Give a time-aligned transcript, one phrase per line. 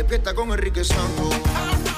[0.00, 1.89] Despierta con Enrique Santos.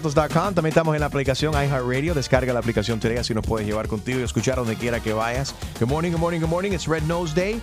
[0.00, 2.14] También estamos en la aplicación iHeartRadio.
[2.14, 5.54] Descarga la aplicación today, así nos puedes llevar contigo y escuchar donde quiera que vayas.
[5.78, 6.72] Good morning, good morning, good morning.
[6.72, 7.60] It's Red Nose Day.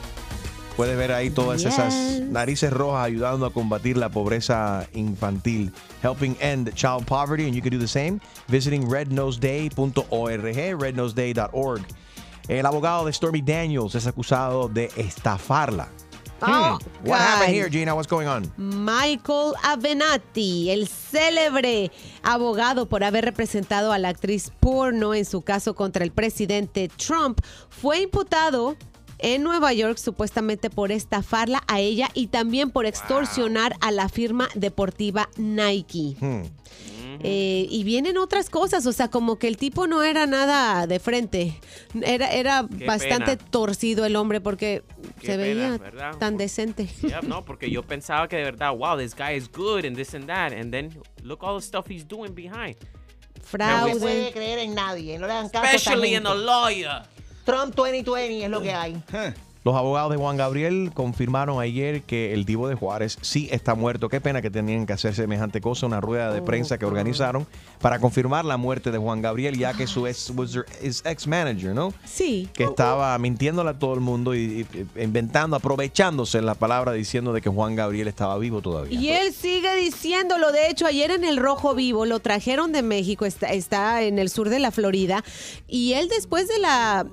[0.75, 5.73] Puedes ver ahí todas esas narices rojas ayudando a combatir la pobreza infantil.
[6.03, 11.81] Helping end child poverty, and you can do the same visiting rednoseday.org, rednoseday.org.
[12.47, 15.89] El abogado de Stormy Daniels es acusado de estafarla.
[16.41, 17.07] Oh, Hmm.
[17.09, 17.95] What happened here, Gina?
[17.95, 18.51] What's going on?
[18.57, 21.91] Michael Avenatti, el célebre
[22.23, 27.39] abogado por haber representado a la actriz porno en su caso contra el presidente Trump,
[27.69, 28.75] fue imputado
[29.19, 34.47] en Nueva York supuestamente por estafarla a ella y también por extorsionar a la firma
[34.53, 36.15] deportiva Nike.
[36.19, 36.43] Hmm.
[37.23, 40.99] Eh, y vienen otras cosas, o sea, como que el tipo no era nada de
[40.99, 41.59] frente.
[42.01, 43.49] Era, era Qué bastante pena.
[43.51, 44.83] torcido el hombre porque
[45.19, 46.17] Qué se pena, veía ¿verdad?
[46.17, 46.87] tan decente.
[47.01, 50.13] Yeah, no, porque yo pensaba que de verdad, wow, this guy is good and this
[50.13, 50.53] and that.
[50.53, 52.75] And then look all the stuff he's doing behind.
[53.43, 53.93] Fraude.
[53.93, 57.03] No puede creer en nadie, no le dan caso Especially in a lawyer.
[57.45, 59.01] Trump 2020 es lo que hay.
[59.67, 64.07] Los abogados de Juan Gabriel confirmaron ayer que el Divo de Juárez sí está muerto.
[64.07, 67.45] Qué pena que tenían que hacer semejante cosa, una rueda de prensa que organizaron
[67.81, 70.31] para confirmar la muerte de Juan Gabriel, ya que su ex,
[71.03, 71.93] ex manager, ¿no?
[72.05, 72.47] Sí.
[72.53, 74.65] Que estaba mintiéndole a todo el mundo y,
[74.95, 78.97] y- inventando, aprovechándose la palabra diciendo de que Juan Gabriel estaba vivo todavía.
[78.97, 80.53] Y él sigue diciéndolo.
[80.53, 84.29] De hecho, ayer en el Rojo Vivo lo trajeron de México, está, está en el
[84.29, 85.25] sur de la Florida.
[85.67, 87.05] Y él después de la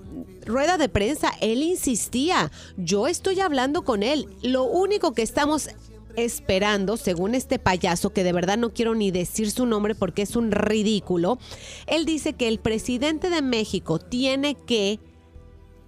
[0.45, 4.29] rueda de prensa, él insistía, yo estoy hablando con él.
[4.43, 5.71] Lo único que estamos
[6.17, 10.37] esperando, según este payaso, que de verdad no quiero ni decir su nombre porque es
[10.37, 11.39] un ridículo,
[11.87, 15.01] él dice que el presidente de México tiene que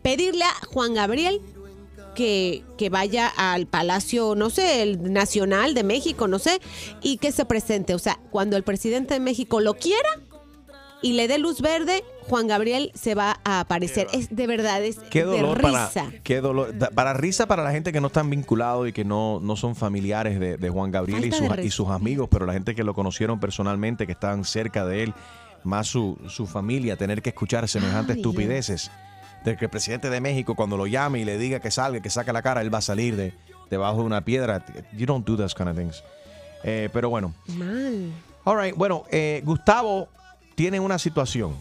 [0.03, 1.41] pedirle a Juan Gabriel
[2.15, 6.61] que, que vaya al Palacio, no sé, el Nacional de México, no sé,
[7.03, 7.95] y que se presente.
[7.95, 10.09] O sea, cuando el presidente de México lo quiera
[11.03, 14.07] y le dé luz verde, Juan Gabriel se va a aparecer.
[14.13, 16.07] Es de verdad, es Qué dolor, de para, risa.
[16.23, 16.75] qué dolor.
[16.95, 20.41] Para risa para la gente que no están vinculados y que no, no son familiares
[20.41, 22.95] de, de Juan Gabriel y sus, de y sus amigos, pero la gente que lo
[22.95, 25.15] conocieron personalmente, que estaban cerca de él,
[25.65, 28.91] más su, su familia, tener que escuchar semejantes Ay, estupideces.
[29.45, 32.11] De que el presidente de México, cuando lo llame y le diga que salga, que
[32.11, 33.33] saque la cara, él va a salir de
[33.71, 34.65] debajo de una piedra.
[34.93, 36.03] You don't do those kind of things.
[36.65, 37.33] Eh, pero bueno.
[37.49, 38.11] Mal.
[38.45, 40.09] All right, bueno, eh, Gustavo
[40.57, 41.55] tiene una situación.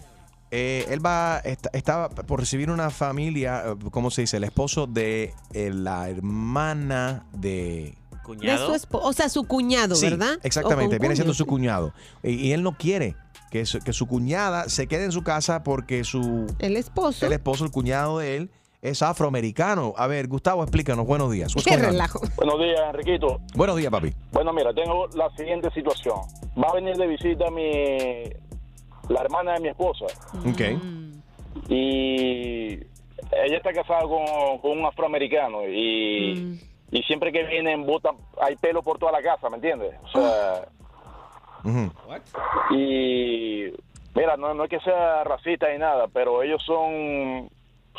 [0.57, 4.37] Eh, él va, está, estaba por recibir una familia, eh, ¿cómo se dice?
[4.37, 7.97] El esposo de eh, la hermana de...
[8.39, 10.39] De su o sea, su cuñado, Sí, ¿verdad?
[10.43, 11.93] Exactamente, viene siendo su cuñado.
[12.23, 13.15] Y, y él no quiere
[13.51, 16.47] que su, que su cuñada se quede en su casa porque su...
[16.59, 17.25] El esposo.
[17.25, 18.49] El esposo, el cuñado de él,
[18.81, 19.93] es afroamericano.
[19.97, 21.05] A ver, Gustavo, explícanos.
[21.05, 21.53] Buenos días.
[21.65, 22.21] Qué relajo.
[22.37, 23.41] Buenos días, Enriquito.
[23.55, 24.13] Buenos días, papi.
[24.31, 26.15] Bueno, mira, tengo la siguiente situación.
[26.57, 28.23] Va a venir de visita mi
[29.09, 30.05] la hermana de mi esposa
[30.49, 30.61] Ok.
[31.69, 36.59] y ella está casada con, con un afroamericano y,
[36.91, 39.93] y siempre que vienen botan hay pelo por toda la casa, ¿me entiendes?
[40.03, 40.67] O sea,
[42.71, 43.71] y
[44.15, 47.49] mira, no, no es que sea racista ni nada, pero ellos son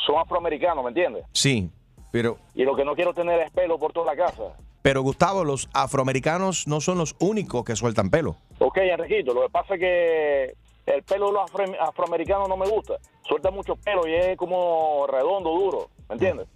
[0.05, 1.25] son afroamericanos, ¿me entiendes?
[1.33, 1.69] Sí,
[2.11, 2.37] pero...
[2.55, 4.55] Y lo que no quiero tener es pelo por toda la casa.
[4.83, 8.37] Pero Gustavo, los afroamericanos no son los únicos que sueltan pelo.
[8.59, 10.53] Ok, Enriquito, lo que pasa es que
[10.87, 12.95] el pelo de los afro- afroamericanos no me gusta.
[13.27, 16.47] Suelta mucho pelo y es como redondo, duro, ¿me entiendes?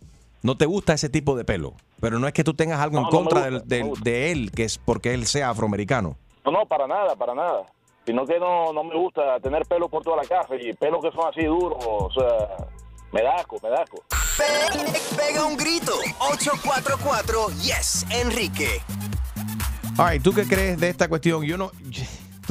[0.41, 1.73] No te gusta ese tipo de pelo.
[1.99, 4.51] Pero no es que tú tengas algo en No, contra gusta, del- del- de él,
[4.51, 6.17] que es porque él sea afroamericano.
[6.43, 7.63] No, no, para nada, para nada.
[8.07, 11.11] Sino que no, no me gusta tener pelo por toda la casa y pelos que
[11.11, 12.65] son así duros, o sea,
[13.11, 14.01] me da asco, me da asco.
[15.15, 15.91] Pega un grito.
[16.31, 18.81] 844 Yes, Enrique.
[19.99, 21.43] Ay, ¿tú qué crees de esta cuestión?
[21.43, 21.71] Yo no.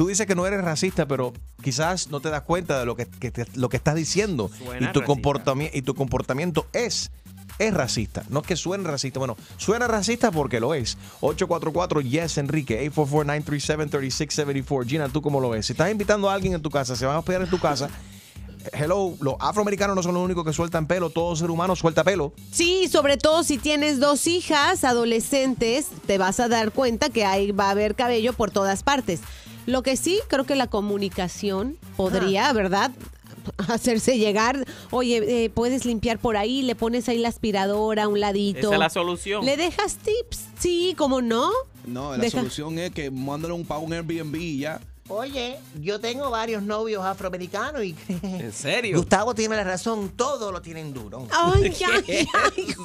[0.01, 1.31] Tú dices que no eres racista, pero
[1.61, 4.89] quizás no te das cuenta de lo que, que te- lo que estás diciendo Suena
[4.89, 7.11] y tu, comportamiento, y tu comportamiento es,
[7.59, 8.23] es racista.
[8.29, 10.97] No es que suene racista, bueno, suena racista porque lo es.
[11.19, 14.87] 844 Yes Enrique, 844-937-3674.
[14.87, 15.67] Gina, ¿tú cómo lo ves?
[15.67, 17.87] Si estás invitando a alguien en tu casa, se van a hospedar en tu casa.
[18.73, 22.33] Hello, los afroamericanos no son los únicos que sueltan pelo, todo ser humano suelta pelo.
[22.51, 27.51] Sí, sobre todo si tienes dos hijas adolescentes, te vas a dar cuenta que ahí
[27.51, 29.19] va a haber cabello por todas partes.
[29.65, 32.91] Lo que sí, creo que la comunicación podría, ¿verdad?
[33.69, 38.19] Hacerse llegar, oye, eh, puedes limpiar por ahí, le pones ahí la aspiradora a un
[38.19, 38.59] ladito.
[38.59, 39.45] Esa es la solución.
[39.45, 40.45] ¿Le dejas tips?
[40.59, 41.49] Sí, ¿cómo no?
[41.85, 44.79] No, la Deja- solución es que mándale un pago un Airbnb y ya.
[45.07, 48.97] Oye, yo tengo varios novios afroamericanos y ¿En serio?
[48.97, 51.27] Gustavo tiene la razón, todo lo tienen duro.
[51.31, 51.73] Ay,
[52.07, 52.75] ay, ay.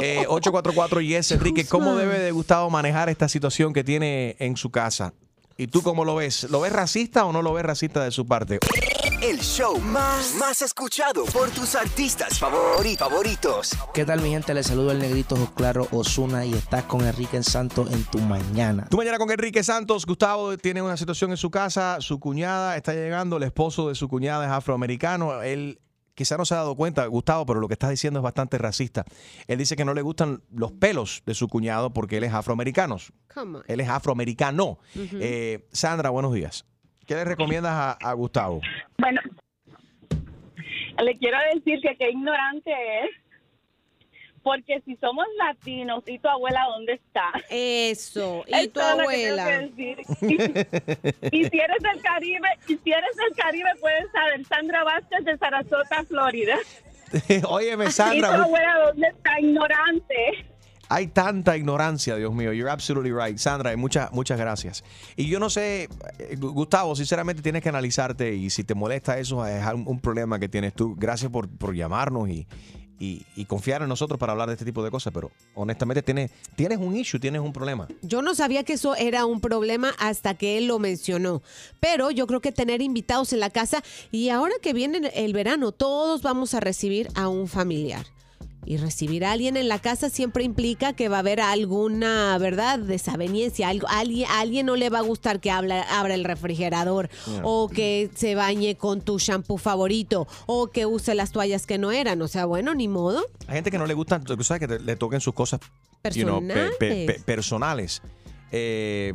[0.00, 4.70] Eh, 844 Yes Enrique, ¿cómo debe de Gustavo manejar esta situación que tiene en su
[4.70, 5.14] casa?
[5.56, 6.50] ¿Y tú cómo lo ves?
[6.50, 8.58] ¿Lo ves racista o no lo ves racista de su parte?
[9.22, 13.70] El show más, más escuchado por tus artistas favori- favoritos.
[13.94, 14.52] ¿Qué tal mi gente?
[14.52, 18.86] Les saludo el negrito Claro Osuna y estás con Enrique Santos en tu mañana.
[18.90, 22.92] Tú mañana con Enrique Santos, Gustavo tiene una situación en su casa, su cuñada está
[22.92, 25.78] llegando, el esposo de su cuñada es afroamericano, él
[26.14, 29.04] quizá no se ha dado cuenta, Gustavo, pero lo que está diciendo es bastante racista.
[29.46, 32.96] Él dice que no le gustan los pelos de su cuñado porque él es afroamericano.
[33.32, 33.64] Come on.
[33.66, 34.78] Él es afroamericano.
[34.94, 36.66] Eh, Sandra, buenos días.
[37.06, 38.60] ¿Qué le recomiendas a, a Gustavo?
[38.98, 39.20] Bueno,
[41.02, 43.10] le quiero decir que qué ignorante es,
[44.44, 47.32] porque si somos latinos, ¿y tu abuela dónde está?
[47.50, 48.44] Eso.
[48.46, 49.44] ¿Y Eso tu abuela?
[49.46, 49.98] que decir.
[51.32, 55.36] Y si eres del Caribe, y si eres del Caribe, puedes saber, Sandra Vázquez de
[55.38, 56.56] Sarasota, Florida.
[57.48, 59.40] Óyeme, ¿Y tu Sandra, abuela dónde está?
[59.40, 60.14] Ignorante.
[60.88, 62.52] hay tanta ignorancia, Dios mío.
[62.52, 63.38] You're absolutely right.
[63.38, 64.84] Sandra, y muchas, muchas gracias.
[65.16, 69.18] Y yo no sé, eh, Gu- Gustavo, sinceramente tienes que analizarte y si te molesta
[69.18, 70.94] eso, es un, un problema que tienes tú.
[70.96, 72.46] Gracias por, por llamarnos y,
[73.04, 76.30] y- y confiar en nosotros para hablar de este tipo de cosas, pero honestamente tienes,
[76.56, 77.88] tienes un issue, tienes un problema.
[78.02, 81.42] Yo no sabía que eso era un problema hasta que él lo mencionó.
[81.80, 85.72] Pero yo creo que tener invitados en la casa y ahora que viene el verano,
[85.72, 88.06] todos vamos a recibir a un familiar.
[88.66, 92.78] Y recibir a alguien en la casa siempre implica que va a haber alguna, ¿verdad?,
[92.78, 93.68] desaveniencia.
[93.68, 97.40] Algo, alguien, a alguien no le va a gustar que habla- abra el refrigerador Yeah.
[97.44, 101.92] o que se bañe con tu shampoo favorito o que use las toallas que no
[101.92, 102.22] eran.
[102.22, 103.22] O sea, bueno, ni modo.
[103.48, 105.60] Hay gente que no le gusta, tú sabes, que te- le toquen sus cosas
[106.14, 108.00] you know, pe- pe- pe- Personales.
[108.00, 108.02] personales.
[108.52, 109.12] Eh,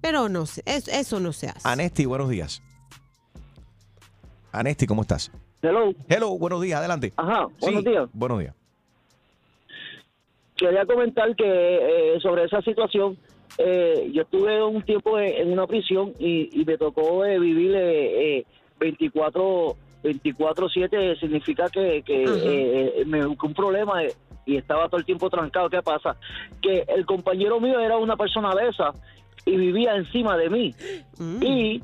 [0.00, 1.60] Pero no sé, es- eso no se hace.
[1.68, 2.62] Anesti, buenos días.
[4.52, 5.30] Anesti, ¿cómo estás?
[5.60, 5.92] Hello.
[6.08, 7.12] Hello, buenos días, adelante.
[7.16, 8.08] Ajá, buenos Sí, días.
[8.12, 8.54] Buenos días.
[10.58, 13.16] Quería comentar que eh, sobre esa situación,
[13.58, 17.74] eh, yo estuve un tiempo en, en una prisión y, y me tocó eh, vivir
[17.74, 18.44] eh, eh,
[18.80, 24.12] 24 24/7 significa que, que eh, me busqué un problema eh,
[24.46, 25.68] y estaba todo el tiempo trancado.
[25.70, 26.16] ¿Qué pasa?
[26.62, 28.92] Que el compañero mío era una persona de esa
[29.46, 30.74] y vivía encima de mí
[31.40, 31.82] y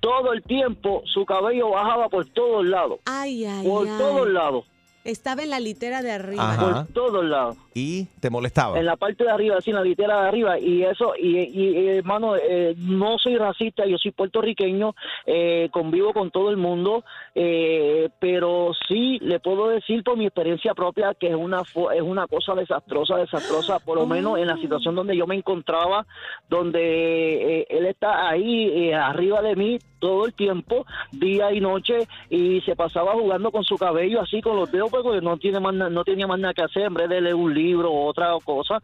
[0.00, 3.94] todo el tiempo su cabello bajaba por todos lados, Ay, ay, por ay.
[3.98, 4.64] todos lados,
[5.04, 6.52] Estaba en la litera de arriba.
[6.52, 6.84] Ajá.
[6.84, 7.56] por todos lados.
[7.72, 8.78] ¿Y te molestaba?
[8.78, 11.68] en la parte de arriba, así en la litera de arriba, y eso, y, y,
[11.78, 14.94] y, hermano, eh, no soy racista, yo soy puertorriqueño,
[15.24, 17.04] eh, convivo con todo el mundo,
[17.34, 22.02] eh, pero sí le puedo decir por mi experiencia propia que es una fo- es
[22.02, 26.04] una cosa desastrosa, desastrosa, por lo menos en la situación donde yo me encontraba,
[26.48, 32.08] donde eh, él está ahí eh, arriba de mí todo el tiempo, día y noche,
[32.28, 35.72] y se pasaba jugando con su cabello así con los dedos, porque no tiene más
[35.74, 38.80] no tenía más nada que hacer en vez de leer un libro o otra cosa,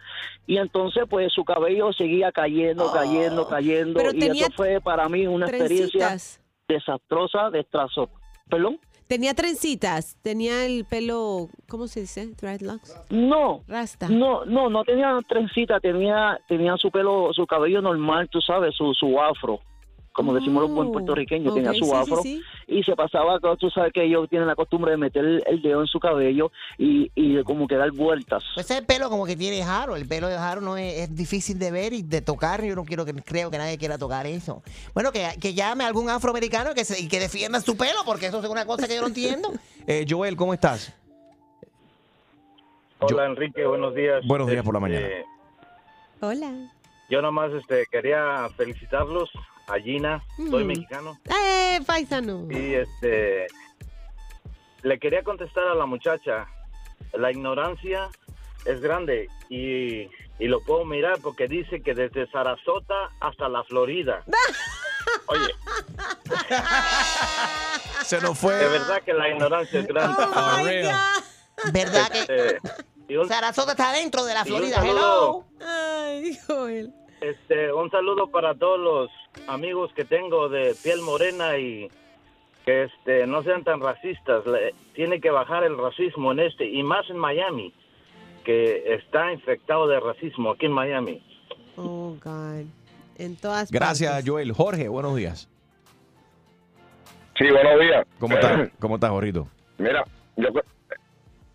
[0.47, 5.09] y entonces pues su cabello seguía cayendo, cayendo, cayendo, Pero y tenía eso fue para
[5.09, 6.41] mí una experiencia trencitas.
[6.69, 8.11] desastrosa, destrazo.
[8.49, 8.79] ¿Perdón?
[9.09, 12.27] Tenía trencitas, tenía el pelo, ¿cómo se dice?
[12.41, 13.01] Dreadlocks.
[13.11, 14.09] No, Rasta.
[14.09, 18.93] no, no, no tenía trencita, tenía, tenía su pelo, su cabello normal, tú sabes, su,
[18.95, 19.61] su afro,
[20.17, 22.43] como decimos los buen puertorriqueños, tenía Oh, ok, su sí, sí, afro sí.
[22.67, 25.83] y se pasaba, tú sabes que ellos tienen la costumbre de meter el, el dedo
[25.83, 28.43] en su cabello y, y de como que dar vueltas.
[28.55, 29.95] Pues ese pelo como que tiene Jaro.
[29.95, 32.65] El pelo de Jaro no es, es difícil de ver y de tocar.
[32.65, 34.63] Yo no quiero que creo que nadie quiera tocar eso.
[34.95, 38.27] Bueno, que, que llame a algún afroamericano que se- y que defienda su pelo, porque
[38.27, 39.53] eso es una cosa que yo no entiendo.
[39.89, 40.93] Eh, Joel, ¿cómo estás?
[42.99, 44.27] Hola Enrique, buenos días.
[44.27, 45.07] Buenos días por la mañana.
[45.07, 45.25] Este,
[46.21, 46.51] Hola.
[47.11, 49.31] yo nomás este, quería felicitarlos
[49.69, 50.67] a Gina, soy Mm.
[50.67, 52.47] mexicano, ¡Eh, paisano!
[52.51, 53.47] y este
[54.83, 56.47] le quería contestar a la muchacha,
[57.13, 58.09] la ignorancia
[58.65, 60.03] es grande y,
[60.39, 64.23] y lo puedo mirar porque dice que desde Sarasota hasta la Florida.
[65.29, 65.53] Oye,
[68.05, 68.55] Se nos fue.
[68.55, 70.17] de verdad que la ignorancia es grande.
[70.19, 72.61] Oh, my ¿Verdad que Este,
[73.09, 74.81] y un, Sarasota está dentro de la Florida?
[74.85, 75.45] Hello.
[75.61, 76.93] Ay, Joel.
[77.21, 79.11] Este, un saludo para todos los
[79.49, 81.91] amigos que tengo de piel morena y
[82.65, 84.45] que este, no sean tan racistas.
[84.47, 87.73] Le- tiene que bajar el racismo en este, y más en Miami,
[88.45, 91.23] que está infectado de racismo aquí en Miami.
[91.77, 92.65] Oh, God.
[93.19, 94.29] En todas Gracias, partes.
[94.31, 94.53] Joel.
[94.53, 95.49] Jorge, buenos días.
[97.39, 98.07] Sí, buenos días.
[98.19, 98.71] ¿Cómo estás?
[98.81, 99.49] ¿Cómo estás, Jorrito?
[99.79, 100.05] Mira,
[100.37, 100.65] yo creo-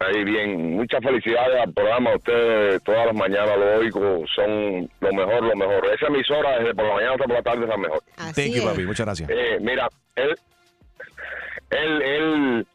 [0.02, 2.16] ahí bien, muchas felicidades al programa.
[2.16, 5.86] Ustedes todas las mañanas lo oigo, son lo mejor, lo mejor.
[5.94, 8.04] Esa emisora desde por la mañana hasta por la tarde es la mejor.
[8.36, 8.86] Thank you, papi.
[8.86, 9.30] Muchas gracias.
[9.30, 10.36] Eh, mira, él,
[11.72, 12.68] él, él,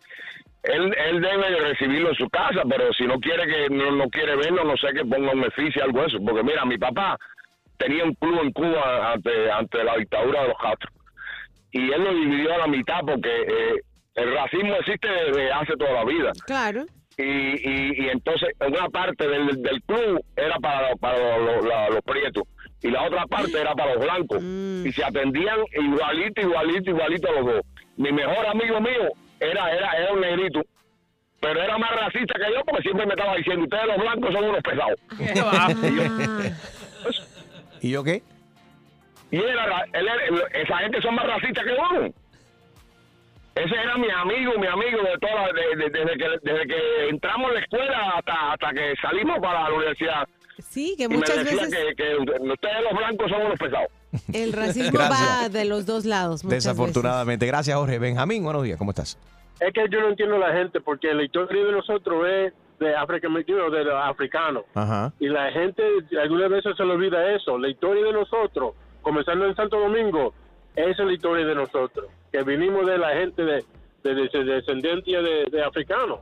[0.63, 4.09] él, él debe de recibirlo en su casa, pero si no quiere que no, no
[4.09, 6.19] quiere verlo, no sé que ponga un beneficio algo de eso.
[6.25, 7.17] Porque mira, mi papá
[7.79, 10.91] tenía un club en Cuba ante, ante la dictadura de los Castro
[11.77, 13.81] y él lo dividió a la mitad porque eh,
[14.15, 16.33] el racismo existe desde hace toda la vida.
[16.47, 16.87] Claro.
[17.19, 22.03] Y, y, y entonces una parte del, del club era para, para los, los- los
[22.05, 22.43] prietos
[22.83, 24.43] y la otra parte era para los blancos.
[24.43, 27.61] Y se atendían igualito, igualito, igualito a los dos.
[27.97, 29.09] Mi mejor amigo mío
[29.41, 30.61] era, era, era un negrito,
[31.41, 34.45] pero era más racista que yo porque siempre me estaba diciendo, ustedes los blancos son
[34.45, 35.01] unos pesados.
[37.81, 38.23] ¿Y yo qué?
[39.31, 40.09] Y él era, ra- él
[40.53, 42.09] esa gente son más racistas que uno.
[43.57, 47.09] Ese era mi amigo, mi amigo de toda la- de- de- desde que desde que
[47.09, 50.29] entramos a la escuela hasta hasta que salimos para la universidad.
[50.59, 53.89] Sí, que y me muchas decía veces que, que ustedes los blancos son unos pesados.
[54.33, 55.43] el racismo Gracias.
[55.45, 56.45] va de los dos lados.
[56.45, 57.47] muchas Desafortunadamente.
[57.47, 57.99] Gracias, Jorge.
[57.99, 58.79] Benjamín, buenos días.
[58.79, 59.19] ¿Cómo estás?
[59.61, 62.95] Es que yo no entiendo a la gente porque la historia de nosotros es de
[62.95, 64.65] África, de los africanos.
[64.75, 65.13] Ajá.
[65.19, 65.83] Y la gente
[66.23, 67.59] algunas veces se le olvida eso.
[67.59, 70.35] La historia de nosotros, comenzando en Santo Domingo,
[70.77, 72.07] esa es la historia de nosotros.
[72.31, 73.65] Que vinimos de la gente de,
[74.05, 76.21] de, de- de descendencia de, de africanos.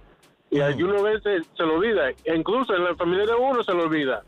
[0.51, 2.11] Y algunas veces se lo olvida.
[2.35, 4.23] Incluso en la familia de uno se lo olvida.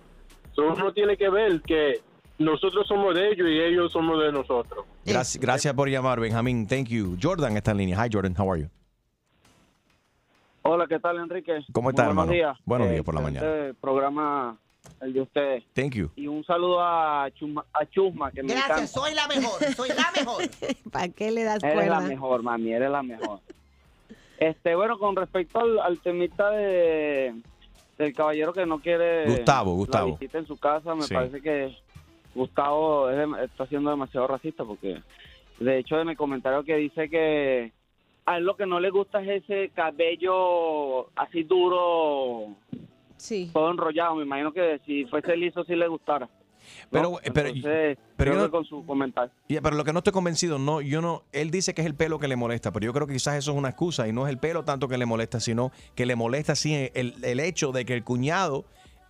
[0.55, 2.01] So, uno tiene que ver que
[2.39, 4.85] nosotros somos de ellos y ellos somos de nosotros.
[5.05, 6.67] Gracias, gracias por llamar, Benjamín.
[6.67, 7.17] Thank you.
[7.23, 8.05] Jordan está en línea.
[8.05, 8.35] Hi, Jordan.
[8.37, 8.69] How are you?
[10.63, 11.61] Hola, ¿qué tal, Enrique?
[11.73, 12.33] ¿Cómo estás, buenos hermano?
[12.33, 12.59] Días.
[12.65, 13.47] Buenos Eh, días por la mañana.
[13.81, 14.57] programa
[15.01, 15.65] el de ustedes.
[15.75, 16.11] Thank you.
[16.17, 18.87] Y un saludo a Chusma, a Chusma que me Gracias, encanta.
[18.89, 20.43] soy la mejor, soy la mejor.
[20.93, 22.01] ¿Para qué le das Eres la cuerda?
[22.09, 23.41] mejor, mami, eres la mejor.
[24.39, 27.35] Este, bueno, con respecto al, al temita de
[27.99, 30.07] del caballero que no quiere Gustavo, la Gustavo.
[30.19, 31.15] visita en su casa, me Sí.
[31.15, 31.75] parece que
[32.35, 35.01] Gustavo es está siendo demasiado racista porque
[35.61, 37.73] de hecho en el comentario que dice que
[38.27, 42.49] a él lo que no le gusta es ese cabello así duro,
[43.17, 43.51] sí.
[43.53, 44.15] todo enrollado.
[44.17, 46.27] Me imagino que si fuese liso sí le gustara.
[46.27, 46.31] ¿no?
[46.91, 49.31] Pero- pero- Entonces, pero creo yo no- con su comentario.
[49.49, 52.19] Pero lo que no estoy convencido, no, yo no, él dice que es el pelo
[52.19, 54.31] que le molesta, pero yo creo que quizás eso es una excusa y no es
[54.33, 57.85] el pelo tanto que le molesta, sino que le molesta sí el, el hecho de
[57.85, 58.65] que el cuñado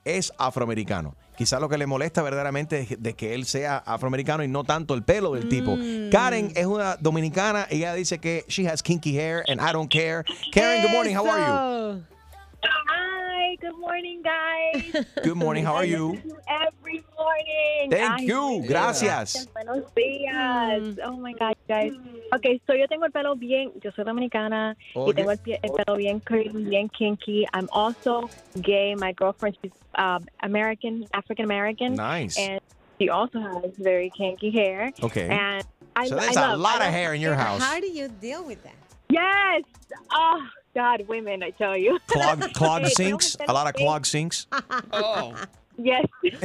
[0.05, 1.17] es afroamericano.
[1.37, 4.95] Quizás lo que le molesta verdaderamente es de que él sea afroamericano y no tanto
[4.95, 5.77] el pelo del tipo.
[6.13, 9.91] Karen es una dominicana y ella dice que she has kinky hair and I don't
[9.91, 10.25] care.
[10.53, 12.16] Karen, good morning, how are you?
[12.65, 15.05] Hi, good morning, guys.
[15.23, 16.13] Good morning, how are you?
[16.13, 17.91] listen to you Every morning.
[17.91, 19.35] Thank Ay, you, gracias.
[19.35, 20.99] días, Buenos días.
[21.05, 21.93] Oh my God, guys.
[22.35, 25.11] Okay, so yo tengo el pelo bien, yo soy dominicana Oye.
[25.11, 27.47] y tengo el, pie- el pelo bien curly, bien kinky.
[27.55, 28.29] I'm also
[28.63, 28.95] gay.
[28.95, 31.95] My girlfriend, she's um, American, African American.
[31.95, 32.39] Nice.
[32.39, 32.61] And
[32.99, 34.93] she also has very kinky hair.
[35.03, 35.29] Okay.
[35.29, 35.63] And
[35.95, 37.63] I, So there's I a love- lot I of hair in your house.
[37.63, 38.75] How do you deal with that?
[39.09, 39.63] Yes.
[40.11, 40.43] Oh
[40.77, 41.99] God, women, I tell you.
[42.07, 44.47] Clog, clog Eh, sinks, a lot of clog sinks.
[44.93, 45.35] Oh.
[45.79, 46.05] Yes.
[46.23, 46.43] It,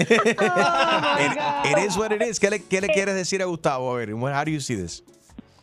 [1.72, 2.40] it is what it is.
[2.40, 3.94] ¿Qué le, qué le quieres decir a Gustavo?
[3.94, 5.02] A ver, how do you see this?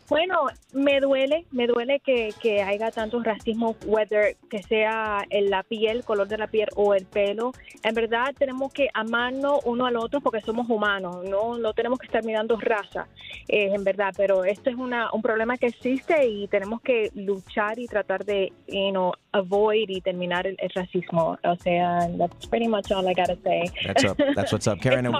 [0.09, 5.61] Bueno, me duele, me duele que, que haya tanto racismo, whether que sea en la
[5.61, 7.51] piel, color de la piel o el pelo.
[7.83, 12.07] En verdad tenemos que amarnos uno al otro porque somos humanos, no, no tenemos que
[12.07, 13.07] estar mirando raza,
[13.47, 14.11] eh, en verdad.
[14.17, 18.51] Pero esto es una, un problema que existe y tenemos que luchar y tratar de,
[18.67, 21.37] you know, avoid y terminar el, el racismo.
[21.43, 23.69] O sea, that's pretty much all I gotta say.
[23.85, 24.17] That's up.
[24.35, 25.13] That's what's up, Karen.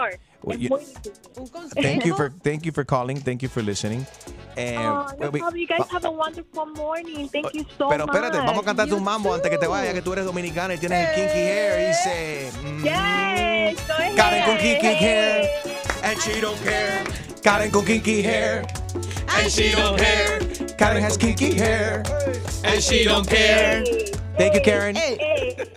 [0.43, 0.69] Well, you-
[1.81, 3.17] Thank you for thank you for calling.
[3.19, 4.05] Thank you for listening.
[4.58, 7.29] And Oh, no we- You guys have a wonderful morning.
[7.29, 8.15] Thank you so pero much.
[8.15, 10.77] espérate, vamos a cantarte un mambo antes que te vaya, que tú eres dominicana y
[10.77, 11.79] tienes el kinky hair.
[11.79, 13.79] Y dice, mm, Yes.
[14.15, 15.50] Karen con kinky hair,
[16.03, 17.03] and she don't care.
[17.43, 18.65] Karen con kinky hair,
[19.38, 20.39] and she don't care.
[20.77, 22.03] Karen has kinky hair,
[22.63, 23.84] and she don't care.
[24.38, 24.96] Thank you, Karen.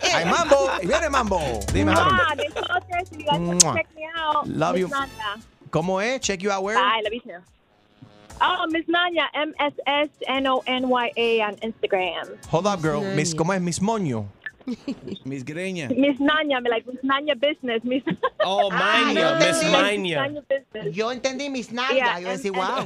[0.01, 1.39] Hay mambo, y viene mambo.
[1.71, 2.39] Dime, Harold.
[2.39, 2.49] You
[2.91, 3.75] guys to Mwah.
[3.75, 4.47] check me out.
[4.47, 4.87] Love Miss you.
[4.89, 5.41] Nanda.
[5.71, 6.19] ¿Cómo es?
[6.21, 6.75] Check you out where?
[6.75, 7.39] Bye, love you too.
[8.41, 12.37] Oh, Miss Nanya, M S S N O N Y A on Instagram.
[12.47, 13.01] Hold up, girl.
[13.15, 14.25] Miss, ¿Cómo es Miss Moño?
[15.25, 15.89] Miss Greña.
[15.89, 17.83] Miss Nanya, me like Miss Nanya Business.
[17.83, 18.03] Miss
[18.45, 20.27] Oh, Maña, Miss Maña.
[20.27, 20.95] Business.
[20.95, 22.21] Yo entendí mis nalgas.
[22.21, 22.85] Yo decía, wow.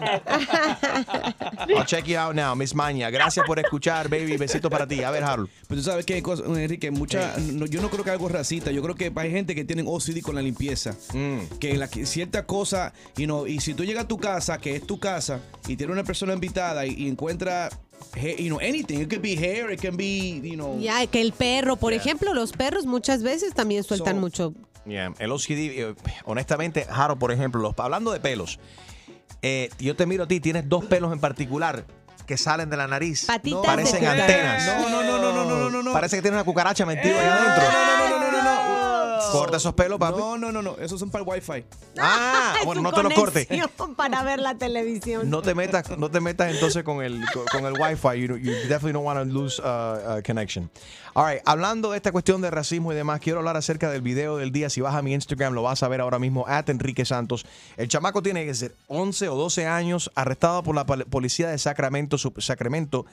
[1.78, 3.10] I'll check you out now, Miss Maña.
[3.10, 4.38] Gracias por escuchar, baby.
[4.38, 5.04] Besito para ti.
[5.04, 5.50] A ver, Harold.
[5.68, 8.82] Pero tú sabes qué cosa, Enrique, mucha, no, yo no creo que algo racista, yo
[8.82, 10.96] creo que hay gente que tienen OCD con la limpieza.
[11.14, 11.58] Mm.
[11.60, 14.86] Que la cierta cosa, you know, y si tú llegas a tu casa, que es
[14.86, 17.70] tu casa, y tiene una persona invitada y, y encuentra,
[18.40, 20.80] you know, anything, it could be hair, it can be, you know.
[20.80, 24.54] Ya, que el perro, por ejemplo, los perros muchas veces también sueltan So- mucho.
[24.86, 28.58] Yeah, El OCD, eh, honestamente, Harold, por ejemplo, los- hablando de pelos,
[29.42, 31.86] eh, yo te miro a ti, tienes dos pelos en particular
[32.26, 33.26] que salen de la nariz.
[33.26, 34.66] Patitas Parecen antenas.
[34.66, 35.94] No, no, no, no, no, no, no, no.
[35.94, 38.27] Parece que tiene una cucaracha metida ahí adentro.
[39.32, 40.18] Corta esos pelos, papi.
[40.20, 41.64] No, no, no, no, esos son para el wifi.
[42.00, 43.48] Ah, Es bueno, no te lo cortes.
[43.96, 45.30] Para ver la televisión.
[45.30, 48.20] No te metas, no te metas entonces con el con, con el Wi-Fi.
[48.20, 49.66] You, you definitely don't want to lose uh,
[50.20, 50.70] uh, connection.
[51.14, 54.38] All right, hablando de esta cuestión de racismo y demás, quiero hablar acerca del video
[54.38, 54.70] del día.
[54.70, 57.46] Si vas a mi Instagram, lo vas a ver ahora mismo, at Enrique Santos.
[57.76, 61.58] El chamaco tiene que ser 11 o 12 años, arrestado por la pol- policía de
[61.58, 63.08] Sacramento, su- Sacramento,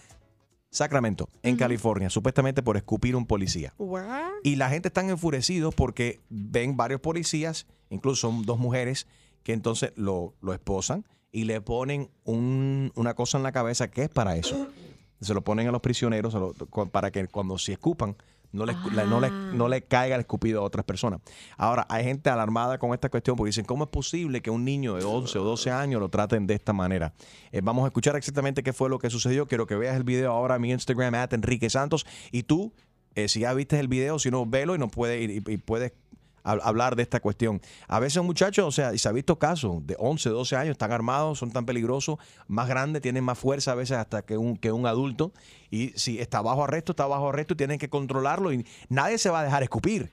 [0.75, 3.73] Sacramento, en California, supuestamente por escupir un policía.
[4.43, 9.07] Y la gente están enfurecidos porque ven varios policías, incluso son dos mujeres,
[9.45, 14.03] que entonces lo, lo esposan y le ponen un- una cosa en la cabeza que
[14.03, 14.67] es para eso.
[15.21, 16.55] Se lo ponen a los prisioneros lo-
[16.91, 18.17] para que cuando se escupan
[18.55, 21.21] no le, la- no, le, no le caiga el escupido a otras personas.
[21.57, 24.95] Ahora, hay gente alarmada con esta cuestión porque dicen, ¿cómo es posible que un niño
[24.95, 27.13] de 11 o 12 años lo traten de esta manera?
[27.53, 29.47] Eh, vamos a escuchar exactamente qué fue lo que sucedió.
[29.47, 32.07] Quiero que veas el video ahora en mi Instagram, at Enrique Santos.
[32.33, 32.73] Y tú,
[33.17, 35.93] eh, si ya viste el video, si no, velo y, no puede, y, y puedes
[36.45, 37.61] hab- hablar de esta cuestión.
[37.89, 40.93] A veces muchachos, o sea, y se ha visto casos de 11, 12 años, están
[40.93, 44.71] armados, son tan peligrosos, más grandes, tienen más fuerza a veces hasta que un, que
[44.71, 45.33] un adulto.
[45.71, 49.31] Y si está bajo arresto, está bajo arresto y tienen que controlarlo y nadie se
[49.31, 50.13] va a dejar escupir.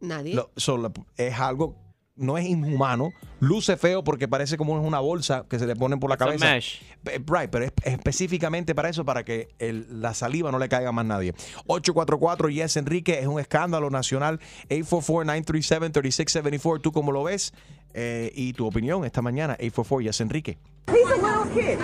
[0.00, 0.34] Nadie.
[0.34, 1.76] Lo- so, la- es algo,
[2.18, 6.10] no es inhumano, luce feo porque parece como una bolsa que se le ponen por
[6.10, 6.46] la It's a cabeza.
[6.46, 6.82] mesh.
[7.04, 10.88] Pe- Right, pero es específicamente para eso, para que el- la saliva no le caiga
[10.90, 11.34] a más nadie.
[11.66, 14.40] 844 Yes Enrique es un escándalo nacional.
[14.68, 16.80] 844-937-3674.
[16.80, 17.52] ¿Tú cómo lo ves?
[17.94, 19.54] Eh, y tu opinión esta mañana.
[19.54, 20.58] 844 Yes Enrique.
[20.88, 21.78] He's a little kid.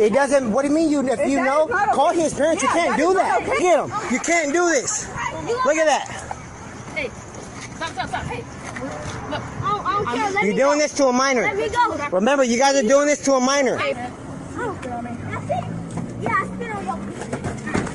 [0.00, 0.52] It doesn't.
[0.52, 0.90] What do you mean?
[0.90, 2.62] You if you know, call his parents.
[2.62, 3.40] You can't do that.
[3.44, 3.90] Get him.
[4.10, 5.06] You can't do this.
[5.64, 6.08] Look at that.
[6.94, 7.10] Hey,
[7.76, 8.22] stop, stop, stop.
[8.24, 8.42] Hey,
[9.30, 9.42] look.
[9.62, 10.34] Oh, I don't.
[10.34, 10.78] Let You're doing go.
[10.78, 11.42] this to a minor.
[11.42, 12.08] Let me go.
[12.10, 13.76] Remember, you guys are doing this to a minor.
[13.78, 13.94] Hey.
[14.56, 16.22] Oh, that's it.
[16.22, 16.96] Yeah, I spit on your.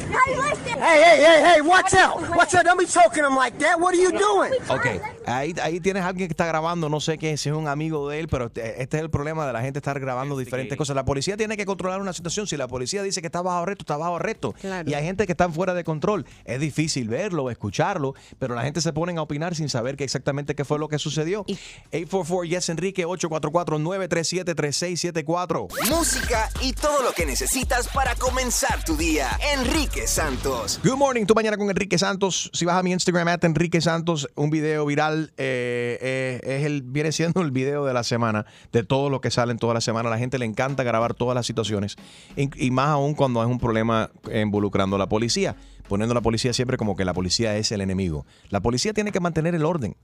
[0.10, 0.80] How you like that?
[0.80, 1.62] Hey, hey, hey, hey!
[1.62, 2.30] Watch out!
[2.36, 2.66] Watch out!
[2.66, 3.80] Don't be choking him like that.
[3.80, 4.54] What are you doing?
[4.70, 7.68] Ok, ahí, ahí tienes a alguien que está grabando, no sé qué, si es un
[7.68, 10.76] amigo de él, pero este este es el problema de la gente estar grabando diferentes
[10.76, 10.96] cosas.
[10.96, 12.48] La policía tiene que controlar una situación.
[12.48, 14.54] Si la policía dice que está bajo arresto, está bajo arresto.
[14.54, 14.90] Claro.
[14.90, 16.26] Y hay gente que está fuera de control.
[16.46, 20.56] Es difícil verlo, escucharlo, pero la gente se pone a opinar sin saber qué exactamente
[20.56, 21.42] qué fue lo que sucedió.
[21.42, 25.90] 844 Yes Enrique 844-937-3674.
[25.90, 29.30] Música y todo lo que necesitas para comenzar tu día.
[29.54, 30.80] Enrique Santos.
[30.84, 32.50] Good morning, tu mañana con Enrique Santos.
[32.54, 36.82] Si vas a mi Instagram, at Enrique Santos, un video viral eh, eh, es el,
[36.82, 39.82] viene siendo el video de la semana, de todo lo que sale en toda la
[39.82, 40.10] semana.
[40.10, 41.96] A la gente le encanta grabar todas las situaciones,
[42.36, 45.56] y, y más aún cuando es un problema involucrando a la policía,
[45.90, 48.26] poniendo a la policía siempre como que la policía es el enemigo.
[48.50, 49.96] La policía tiene que mantener el orden,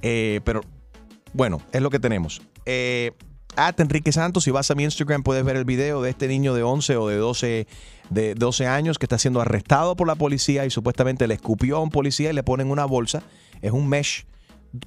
[0.00, 0.60] Eh, pero
[1.32, 2.40] bueno, es lo que tenemos.
[2.64, 3.12] Eh,
[3.56, 6.54] at Enrique Santos, si vas a mi Instagram puedes ver el video de este niño
[6.54, 7.66] de 11 o de 12,
[8.10, 11.80] de 12 años que está siendo arrestado por la policía y supuestamente le escupió a
[11.80, 13.22] un policía y le ponen una bolsa.
[13.60, 14.24] Es un mesh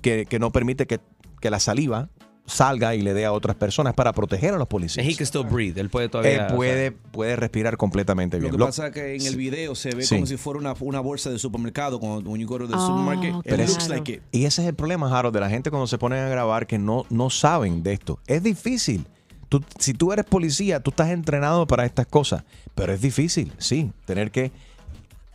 [0.01, 0.99] que, que no permite que,
[1.39, 2.09] que la saliva
[2.45, 5.05] salga y le dé a otras personas para proteger a los policías.
[5.07, 5.79] He can still breathe.
[5.79, 6.47] Él puede todavía.
[6.47, 8.51] Él puede, puede respirar completamente Lo bien.
[8.53, 10.15] que Lo- pasa es que en el video se ve Sí.
[10.15, 11.99] como si fuera una, una bolsa de supermercado.
[11.99, 14.21] Cuando when you go to the Ah, supermarket, it Pero es- looks like it.
[14.31, 16.77] Y ese es el problema, Harold, de la gente cuando se ponen a grabar que
[16.79, 18.19] no, no saben de esto.
[18.27, 19.05] Es difícil.
[19.47, 22.43] Tú- si tú eres policía, tú estás entrenado para estas cosas.
[22.73, 24.51] Pero es difícil, sí, tener que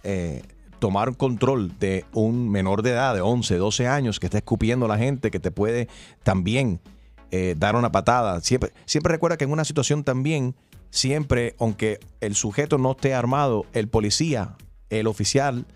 [0.02, 0.42] eh,
[0.78, 4.88] tomar control de un menor de edad, de 11, 12 años, que está escupiendo a
[4.88, 5.88] la gente, que te puede
[6.22, 6.80] también
[7.30, 8.40] eh, dar una patada.
[8.40, 10.54] Siempre, siempre recuerda que en una situación también,
[10.90, 14.56] siempre, aunque el sujeto no esté armado, el policía,
[14.90, 15.66] el oficial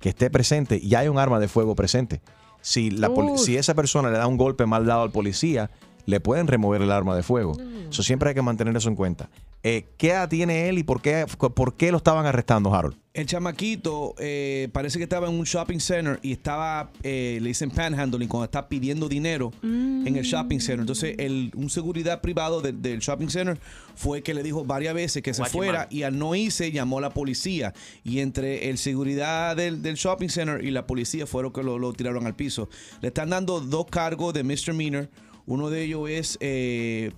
[0.00, 2.20] que esté presente, ya hay un arma de fuego presente.
[2.60, 5.70] Si, la si esa persona le da un golpe mal dado al policía,
[6.04, 7.56] le pueden remover el arma de fuego.
[7.88, 9.28] Eso siempre hay que mantener eso en cuenta.
[9.68, 12.96] Eh, ¿Qué edad tiene él y por qué, por qué lo estaban arrestando, Harold?
[13.14, 17.70] El chamaquito eh, parece que estaba en un shopping center y estaba, eh, le dicen
[17.72, 20.80] panhandling, cuando está pidiendo dinero en el shopping center.
[20.80, 23.58] Entonces, el, un seguridad privado del- del shopping center
[23.96, 27.00] fue que le dijo varias veces que se fuera y al no irse llamó a
[27.00, 27.74] la policía.
[28.04, 31.92] Y entre el seguridad del, del shopping center y la policía fueron que lo, lo
[31.92, 32.68] tiraron al piso.
[33.00, 35.08] Le están dando dos cargos de misdemeanor.
[35.46, 37.10] Uno de ellos es eh,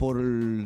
[0.00, 0.16] por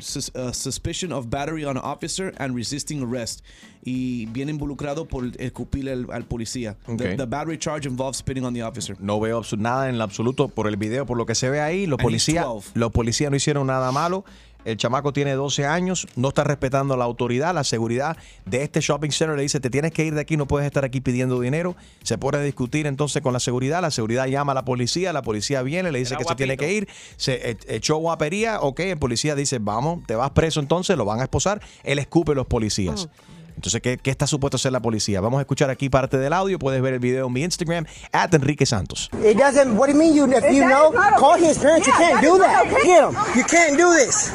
[0.01, 3.43] sus- uh, suspicion of battery on officer and resisting arrest.
[3.85, 6.77] Y viene involucrado por escupirle al, al policía.
[6.87, 7.17] The- Ok.
[7.17, 8.97] The, battery charge involves spitting on the officer.
[9.01, 11.87] No veo nada en absoluto por el video, por lo que se ve ahí.
[11.87, 12.71] Los policías, 12.
[12.79, 14.25] los policías no hicieron nada malo.
[14.65, 19.11] El chamaco tiene 12 años, no está respetando la autoridad, la seguridad de este shopping
[19.11, 19.37] center.
[19.37, 21.77] Le dice, te tienes que ir de aquí, no puedes estar aquí pidiendo dinero.
[22.03, 23.83] Se pone a discutir entonces con la seguridad.
[23.83, 26.57] La seguridad llama a la policía, la policía viene, le dice Era que se tiene
[26.57, 26.89] que ir.
[27.17, 31.21] Se e- echó guapería, ok, el policía dice, vamos, te vas preso entonces, lo van
[31.21, 31.61] a esposar.
[31.83, 33.09] Él escupe a los policías.
[33.57, 35.21] Entonces, ¿qué, qué está supuesto hacer la policía?
[35.21, 36.59] Vamos a escuchar aquí parte del audio.
[36.59, 39.11] Puedes ver el video en mi Instagram, at Enrique Santos.
[39.23, 39.77] It doesn't.
[39.77, 40.15] What do you mean?
[40.15, 41.87] You if you that know, call his parents.
[41.87, 42.67] Yeah, you can't that's do that.
[42.67, 42.85] okay.
[42.85, 43.17] Get him.
[43.37, 44.33] You can't do this.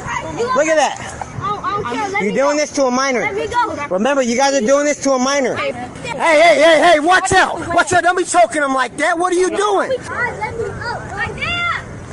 [0.56, 1.26] Look at that.
[2.22, 3.20] You're doing this to a minor.
[3.20, 3.86] Let me go.
[3.94, 5.56] Remember, you guys are doing this to a minor.
[5.56, 7.00] Hey, hey, hey, hey!
[7.00, 7.66] Watch out!
[7.68, 8.02] Watch out!
[8.02, 9.18] Don't be choking him like that.
[9.18, 9.90] What are you doing?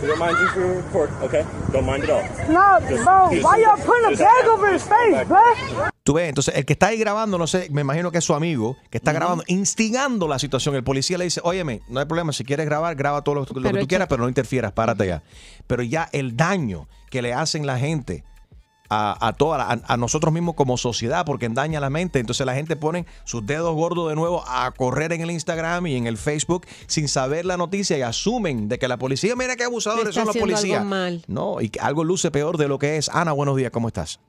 [0.06, 1.44] Don't mind just being recorded, okay?
[1.72, 2.22] Don't mind at all.
[2.50, 3.30] No, Just- bro.
[3.32, 5.40] just- Why y'all putting a bag over his face, bro?
[6.04, 8.34] Tú ves, entonces el que está ahí grabando, no sé, me imagino que es su
[8.34, 10.76] amigo, que está grabando, instigando la situación.
[10.76, 13.72] El policía le dice, óyeme, no hay problema, si quieres grabar, graba todo lo, lo
[13.74, 15.24] que tú quieras, pero no interfieras, párate ya.
[15.68, 18.24] Pero ya el daño que le hacen la gente
[18.90, 22.20] a, a toda la- a, a nosotros mismos como sociedad, porque daña la mente.
[22.20, 25.96] Entonces la gente pone sus dedos gordos de nuevo a correr en el Instagram y
[25.96, 29.64] en el Facebook sin saber la noticia y asumen de que la policía, mira qué
[29.64, 30.78] abusadores son los haciendo policías.
[30.80, 31.24] algo mal.
[31.28, 33.10] No, y que algo luce peor de lo que es.
[33.10, 34.20] Ana, buenos días, ¿cómo estás?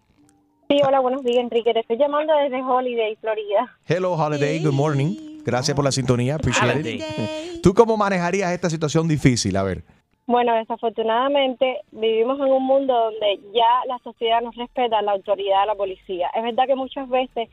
[0.71, 1.73] Sí, hola, buenos días, Enrique.
[1.73, 3.79] Te estoy llamando desde Holiday, Florida.
[3.87, 4.63] Hello, Holiday.
[4.63, 5.41] Good morning.
[5.45, 6.35] Gracias por la sintonía.
[6.35, 7.03] Appreciate it.
[7.63, 9.57] ¿Tú cómo manejarías esta situación difícil?
[9.57, 9.83] A ver.
[10.29, 15.67] Bueno, desafortunadamente vivimos en un mundo donde ya la sociedad no respeta la autoridad de
[15.69, 16.31] la policía.
[16.35, 17.49] Es verdad que muchas veces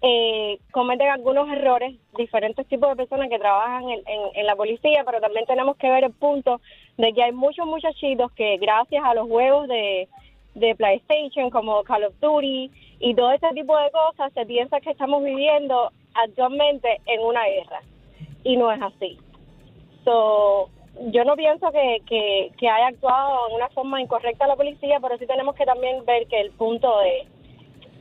[0.00, 5.02] eh, cometen algunos errores diferentes tipos de personas que trabajan en, en- en la policía,
[5.04, 6.60] pero también tenemos que ver el punto
[6.98, 10.08] de que hay muchos muchachitos que gracias a los juegos de,
[10.78, 15.24] PlayStation como Call of Duty y todo este tipo de cosas se piensa que estamos
[15.24, 17.82] viviendo actualmente en una guerra
[18.44, 19.18] y no es así.
[20.04, 20.70] So,
[21.10, 25.18] yo no pienso que, que, que haya actuado en una forma incorrecta la policía, pero
[25.18, 27.28] sí tenemos que también ver que el punto de,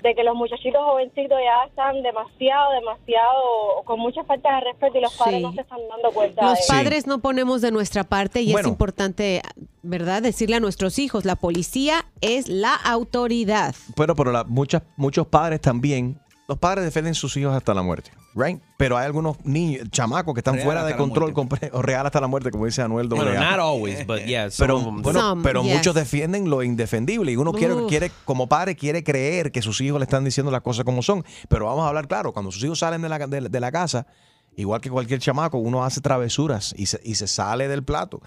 [0.02, 5.02] de que los muchachitos jovencitos ya están demasiado, demasiado, con mucha falta de respeto y
[5.02, 5.42] los padres Sí.
[5.44, 8.54] no se están dando cuenta Los de padres no ponemos de nuestra parte y es
[8.54, 8.70] Bueno.
[8.70, 9.42] importante,
[9.82, 10.22] ¿verdad?
[10.22, 13.76] Decirle a nuestros hijos, la policía es la autoridad.
[13.96, 18.12] Pero, pero la- muchas, muchos padres también, los padres defienden sus hijos hasta la muerte,
[18.36, 18.62] right?
[18.78, 21.34] Pero hay algunos niños, chamacos que están Real fuera de control,
[21.72, 23.52] o real hasta la muerte, como dice Anuel Bueno, AA.
[23.52, 25.76] not always, but yeah, some Pero, bueno, Some, pero yes.
[25.76, 27.90] muchos defienden lo indefendible y uno quiere, Uf.
[27.90, 31.24] quiere, como padre, quiere creer que sus hijos le están diciendo las cosas como son.
[31.48, 34.08] Pero vamos a hablar claro, cuando sus hijos salen de la, de, de la casa,
[34.56, 38.22] igual que cualquier chamaco, uno hace travesuras y se, y se sale del plato.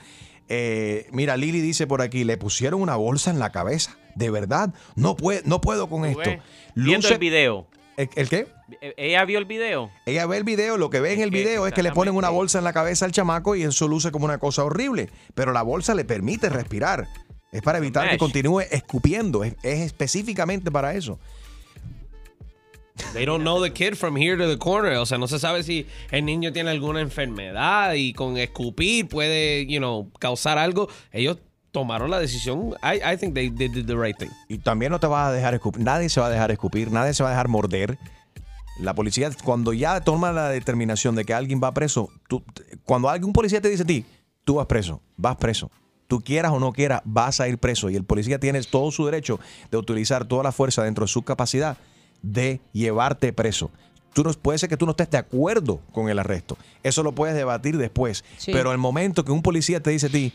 [0.49, 3.97] Eh, mira, Lili dice por aquí, le pusieron una bolsa en la cabeza.
[4.14, 6.31] De verdad, no, puedo, no puedo con esto.
[6.75, 7.66] Viendo el video.
[7.97, 8.47] ¿El, el qué?
[8.81, 9.90] E- ¿Ella vio el video?
[10.07, 12.31] Ella ve el video, lo que ve en el video es que le ponen una
[12.31, 15.09] bolsa en la cabeza al chamaco y eso luce como una cosa horrible.
[15.35, 17.07] Pero la bolsa le permite respirar.
[17.52, 19.44] Es para evitar que continúe escupiendo.
[19.44, 21.18] Es, es específicamente para eso.
[23.12, 24.96] They don't know the kid from here to the corner.
[24.96, 29.66] O sea, no se sabe si el niño tiene alguna enfermedad y con escupir puede,
[29.66, 30.88] you know, causar algo.
[31.12, 31.38] Ellos
[31.72, 32.74] tomaron la decisión.
[32.83, 34.31] I, I think they, they did the right thing.
[34.48, 35.83] Y también no te vas a dejar escupir.
[35.83, 36.90] Nadie se va a dejar escupir.
[36.90, 37.98] Nadie se va a dejar morder.
[38.80, 42.42] La policía, cuando ya toma la determinación de que alguien va preso, tú-
[42.84, 44.04] cuando algún policía te dice a ti,
[44.44, 45.70] tú vas preso, vas preso.
[46.08, 47.90] Tú quieras o no quieras, vas a ir preso.
[47.90, 51.22] Y el policía tiene todo su derecho de utilizar toda la fuerza dentro de su
[51.22, 51.76] capacidad
[52.22, 53.70] de llevarte preso.
[54.12, 56.56] Tú no, puede ser que tú no estés de acuerdo con el arresto.
[56.82, 58.24] Eso lo puedes debatir después.
[58.36, 58.52] Sí.
[58.52, 60.32] Pero el momento que un policía te dice a ti,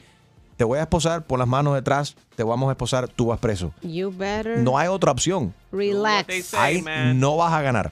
[0.58, 3.74] te voy a esposar por las manos detrás, te vamos a esposar, tú vas preso.
[3.82, 5.54] You better No hay otra opción.
[5.72, 6.54] relax.
[6.54, 6.84] Ahí
[7.16, 7.92] no vas a ganar.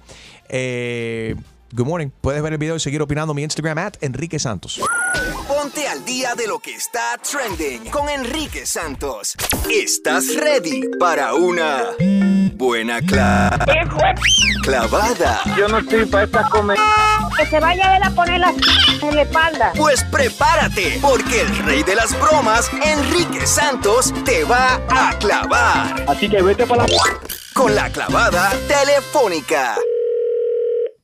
[0.49, 1.35] Eh,
[1.73, 2.09] good morning.
[2.21, 4.81] Puedes ver el video y seguir opinando mi Instagram at Enrique Santos.
[5.47, 9.35] Ponte al día de lo que está trending con Enrique Santos.
[9.69, 11.89] ¿Estás ready para una
[12.55, 13.57] buena cla-
[14.63, 15.41] clavada?
[15.57, 16.81] Yo no estoy para esta comedia.
[17.37, 18.53] Que se vaya él a poner la
[19.01, 19.71] en la espalda.
[19.75, 26.05] Pues prepárate, porque el rey de las bromas, Enrique Santos, te va a clavar.
[26.07, 26.93] Así que vete para la...
[27.53, 29.75] con la clavada telefónica.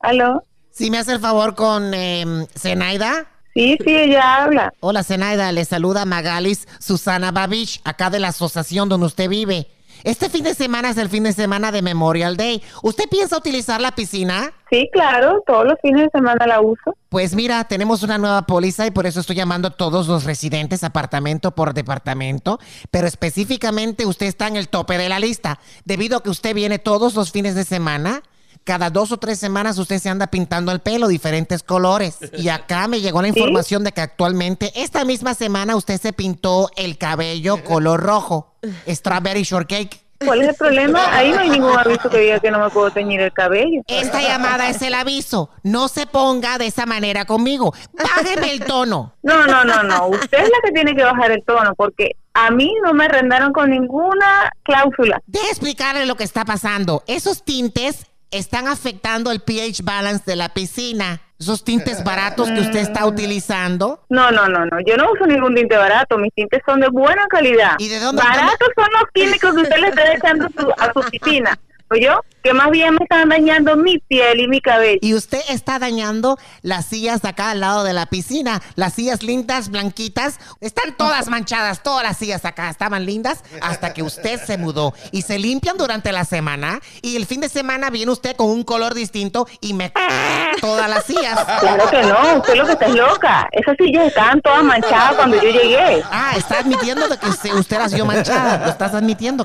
[0.06, 0.44] ¿Aló?
[0.70, 3.26] ¿Sí me hace el favor con eh, Zenaida?
[3.56, 4.72] Sí, sí, ella habla.
[4.82, 5.52] Hola, Zenaida.
[5.52, 9.68] Le saluda Magalis Susana Babich, acá de la asociación donde usted vive.
[10.04, 12.62] Este fin de semana es el fin de semana de Memorial Day.
[12.84, 14.54] ¿Usted piensa utilizar la piscina?
[14.70, 16.96] Sí, claro, todos los fines de semana la uso.
[17.10, 20.84] Pues mira, tenemos una nueva póliza y por eso estoy llamando a todos los residentes
[20.84, 22.60] apartamento por departamento,
[22.92, 26.78] pero específicamente usted está en el tope de la lista, debido a que usted viene
[26.78, 28.22] todos los fines de semana.
[28.66, 32.18] Cada dos o tres semanas usted se anda pintando el pelo diferentes colores.
[32.36, 33.40] Y acá me llegó la ¿Sí?
[33.40, 38.56] información de que actualmente, esta misma semana, usted se pintó el cabello color rojo.
[38.90, 40.02] Strawberry shortcake.
[40.26, 41.16] ¿Cuál es el problema?
[41.16, 43.84] Ahí no hay ningún aviso que diga que no me puedo teñir el cabello.
[43.86, 45.52] Esta llamada es el aviso.
[45.62, 47.72] No se ponga de esa manera conmigo.
[47.94, 49.14] Bájeme el tono.
[49.22, 50.08] No, no, no, no.
[50.08, 53.54] Usted es la que tiene que bajar el tono porque a mí no me arrendaron
[53.54, 55.20] con ninguna cláusula.
[55.26, 57.04] Deje explicarle lo que está pasando.
[57.08, 58.06] Esos tintes
[58.38, 61.22] están afectando el pH balance de la piscina.
[61.38, 64.00] Esos tintes baratos que usted está utilizando.
[64.10, 64.78] No, no, no, no.
[64.86, 66.18] Yo no uso ningún tinte barato.
[66.18, 67.76] Mis tintes son de buena calidad.
[67.78, 70.94] ¿Y de dónde- Baratos son los químicos que usted le está echando a su- a
[70.94, 71.58] su piscina.
[71.92, 72.22] ¿Oyó?
[72.46, 75.00] Que más bien me están dañando mi piel y mi cabello.
[75.02, 78.62] Y usted está dañando las sillas de acá al lado de la piscina.
[78.76, 80.40] Las sillas lindas, blanquitas.
[80.62, 81.82] Están todas manchadas.
[81.82, 84.94] Todas las sillas acá estaban lindas hasta que usted se mudó.
[85.12, 86.82] Y se limpian durante la semana.
[87.02, 89.92] Y el fin de semana viene usted con un color distinto y me
[90.62, 91.44] todas las sillas.
[91.62, 93.50] Claro que no, usted lo que está es loca.
[93.54, 96.04] Esas sillas estaban todas manchadas cuando yo llegué.
[96.12, 98.60] Ah, está admitiendo de que usted ha sido manchada.
[98.66, 99.44] Lo estás admitiendo.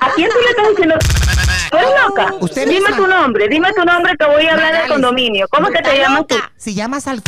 [0.00, 0.94] ¿A quién tú le estás diciendo?
[1.72, 2.34] ¿Tú eres loca?
[2.40, 2.96] Usted dime misma.
[2.96, 5.48] tu nombre, dime tu nombre que voy a hablar del condominio.
[5.48, 6.36] ¿Cómo que te llamas tú?
[6.56, 7.22] Si llamas al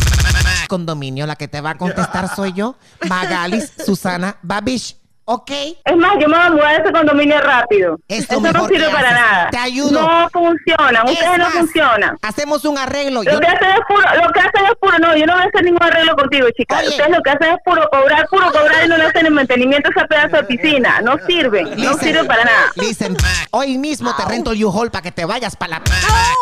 [0.68, 2.76] condominio, la que te va a contestar soy yo,
[3.08, 4.96] Magalis Susana Babish.
[5.26, 5.50] ¿Ok?
[5.84, 7.98] Es más, yo me voy a mudar de ese condominio rápido.
[8.08, 9.50] Es lo Eso no sirve para nada.
[9.50, 10.02] Te ayudo.
[10.02, 12.18] No funcionan, Es ustedes no funcionan.
[12.20, 13.22] Hacemos un arreglo.
[13.22, 15.42] Lo Yo- que hacen es puro, lo que hacen es puro, no, yo no voy
[15.42, 16.78] a hacer ningún arreglo contigo, chica.
[16.78, 16.88] Oye.
[16.88, 19.88] Ustedes lo que hacen es puro cobrar, puro cobrar y no le hacen el mantenimiento
[19.88, 21.00] a esa pedazo de piscina.
[21.00, 22.72] No sirve, no Listen, sirve para nada.
[22.76, 23.16] Listen,
[23.50, 25.82] hoy mismo te rento el U-Haul para que te vayas para la...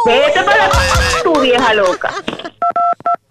[0.07, 0.73] Vete para la
[1.23, 2.12] tu vieja loca.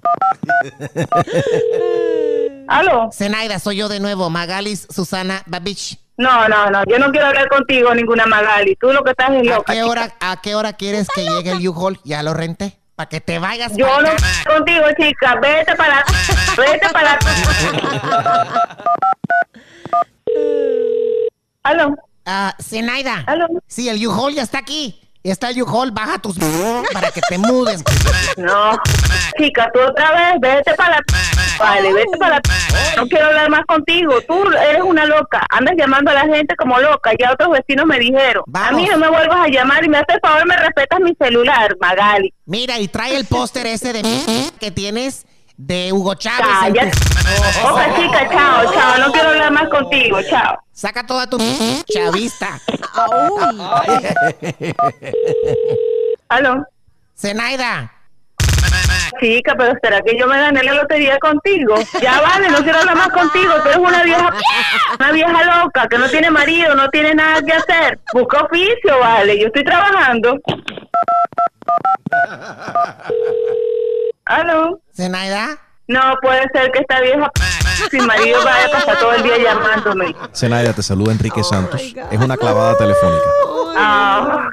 [2.67, 3.09] ¿Aló?
[3.11, 5.97] Zenaida, soy yo de nuevo, Magalis Susana Babich.
[6.17, 8.75] No, no, no, yo no quiero hablar contigo, ninguna Magali.
[8.75, 9.73] Tú lo que estás es ¿A loca.
[9.73, 11.99] qué hora, a qué hora quieres que llegue el U-Haul?
[12.03, 12.77] Ya lo renté.
[12.95, 14.09] Para que te vayas Yo no
[14.45, 15.35] contigo, chica.
[15.41, 16.03] Vete para.
[16.57, 17.17] Vete para.
[21.63, 21.95] ¿Aló?
[22.25, 23.23] Ah, Zenaida.
[23.25, 23.47] ¿Aló?
[23.67, 25.01] Sí, el U-Haul ya está aquí.
[25.23, 26.35] Está el U-Haul, baja tus...
[26.93, 27.83] para que te mudes.
[28.37, 28.71] No,
[29.37, 31.01] chica, tú otra vez, vete para la...
[31.59, 32.41] Vale, vete para la...
[32.97, 34.19] No quiero hablar más contigo.
[34.27, 35.45] Tú eres una loca.
[35.49, 37.11] Andas llamando a la gente como loca.
[37.19, 38.43] Ya otros vecinos me dijeron.
[38.53, 41.77] A mí no me vuelvas a llamar y me haces favor, me respetas mi celular,
[41.79, 42.33] Magali.
[42.45, 44.01] Mira, y trae el póster ese de
[44.59, 45.25] que tienes
[45.65, 46.45] de Hugo Chávez.
[46.59, 46.91] Cállate.
[46.91, 48.97] tu- Oja, chica, chao, chao.
[48.99, 50.57] No quiero hablar más contigo, chao.
[50.71, 51.37] Saca toda tu
[51.93, 52.59] chavista.
[56.29, 56.65] ¿Aló?
[57.17, 57.91] Zenaida.
[59.19, 61.75] Chica, pero ¿será que yo me gané la lotería contigo?
[62.01, 63.53] Ya vale, no quiero hablar más contigo.
[63.61, 64.33] Tú eres una vieja,
[64.99, 67.99] una vieja loca que no tiene marido, no tiene nada que hacer.
[68.13, 69.39] Busca oficio, vale.
[69.39, 70.39] Yo estoy trabajando.
[74.31, 74.81] ¿Aló?
[74.95, 75.57] Zenaida.
[75.87, 77.29] No puede ser que esta vieja
[77.91, 80.15] sin marido vaya a pasar todo el día llamándome.
[80.33, 81.81] Zenaida, te saluda Enrique Santos.
[81.81, 83.25] Es una clavada telefónica.
[83.75, 84.49] Ah,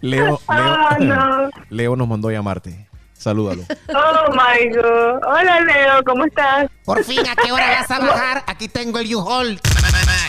[0.00, 1.50] Leo, Leo, ah, no.
[1.70, 2.88] Leo nos mandó a llamarte.
[3.22, 3.62] Salúdalo.
[3.90, 5.20] Oh my God.
[5.24, 6.68] Hola, Leo, ¿cómo estás?
[6.84, 8.42] Por fin, ¿a qué hora vas a bajar?
[8.48, 9.60] Aquí tengo el U-Haul.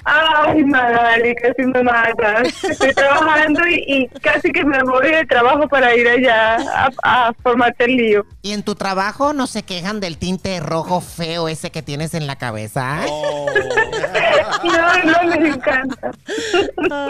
[0.06, 2.63] Ay, Magali, casi me matas.
[2.63, 7.34] Estoy trabajando y, y casi que me voy de trabajo para ir allá a, a
[7.41, 8.25] formarte el lío.
[8.43, 12.27] ¿Y en tu trabajo no se quejan del tinte rojo feo ese que tienes en
[12.27, 12.99] la cabeza?
[14.63, 16.12] No, no me encanta.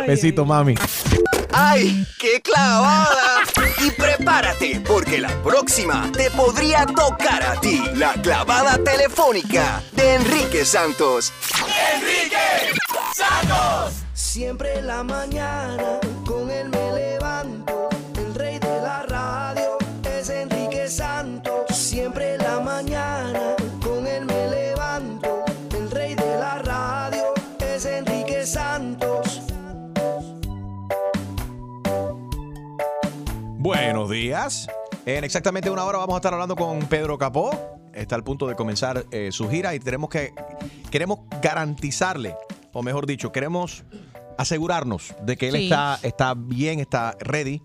[0.07, 0.75] Besito, mami.
[1.51, 3.41] ¡Ay, qué clavada!
[3.85, 7.81] Y prepárate, porque la próxima te podría tocar a ti.
[7.95, 11.33] La clavada telefónica de Enrique Santos.
[11.95, 12.77] ¡Enrique
[13.15, 13.93] Santos!
[14.13, 17.89] Siempre en la mañana con él me levanto.
[18.15, 21.75] El rey de la radio es Enrique Santos.
[21.75, 25.43] Siempre en la mañana con él me levanto.
[25.75, 29.41] El rey de la radio es Enrique Santos.
[33.57, 34.67] Buenos días.
[35.05, 37.51] En exactamente una hora vamos a estar hablando con Pedro Capó.
[37.93, 40.33] Está al punto de comenzar eh, su gira y tenemos que
[40.89, 42.35] queremos garantizarle,
[42.71, 43.83] o mejor dicho, queremos
[44.37, 45.63] asegurarnos de que él Sí.
[45.65, 47.61] está, está bien, está ready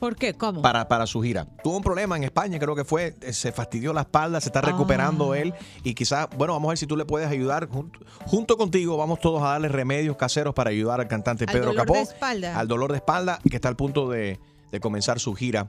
[0.00, 0.32] ¿Por qué?
[0.34, 0.62] ¿Cómo?
[0.62, 1.46] para, para su gira.
[1.62, 4.60] Tuvo un problema en España, creo que fue, eh, se fastidió la espalda, se está
[4.62, 5.38] recuperando Ah.
[5.38, 7.68] él y quizás, bueno, vamos a ver si tú le puedes ayudar.
[7.68, 11.66] Junto, junto contigo vamos todos a darle remedios caseros para ayudar al cantante Al Pedro
[11.66, 12.58] dolor Capó de espalda.
[12.58, 14.40] al dolor de espalda que está al punto de,
[14.72, 15.68] de comenzar su gira.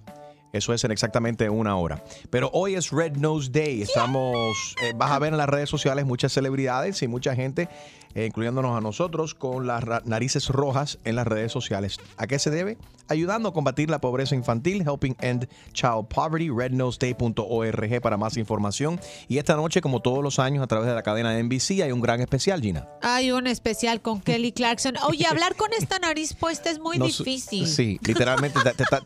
[0.53, 2.03] Eso es en exactamente una hora.
[2.29, 3.81] Pero hoy es Red Nose Day.
[3.81, 7.69] Estamos, eh, vas a ver en las redes sociales muchas celebridades y mucha gente,
[8.15, 11.97] eh, incluyéndonos a nosotros, con las narices rojas en las redes sociales.
[12.17, 12.77] ¿A qué se debe?
[13.07, 18.99] Ayudando a combatir la pobreza infantil, Helping End Child Poverty, rednoseday.org para más información.
[19.27, 22.01] Y esta noche, como todos los años, a través de la cadena NBC, hay un
[22.01, 22.87] gran especial, Gina.
[23.01, 24.95] Hay un especial con Kelly Clarkson.
[25.07, 27.67] Oye, hablar con esta nariz puesta es muy difícil.
[27.67, 29.01] Sí, literalmente te- te está-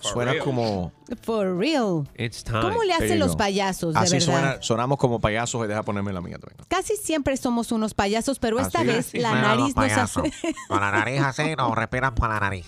[0.00, 0.44] suena real.
[0.44, 0.92] como...
[1.22, 2.06] For real.
[2.16, 2.62] It's time.
[2.62, 4.26] ¿Cómo le hacen los payasos, de Así verdad?
[4.26, 6.64] suena, sonamos como payasos y deja ponerme la mía también.
[6.68, 10.20] Casi siempre somos unos payasos, pero esta Así vez Así la nariz nos hace...
[10.20, 10.22] payasos.
[10.68, 12.64] Con la nariz así, nos respiran por la nariz.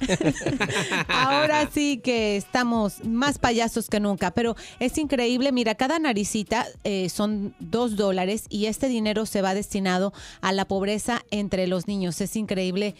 [1.08, 5.52] Ahora sí que estamos más payasos que nunca, pero es increíble.
[5.52, 10.66] Mira, cada naricita eh, son dos dólares y este dinero se va destinado a la
[10.66, 12.20] pobreza entre los niños.
[12.20, 12.94] Es increíble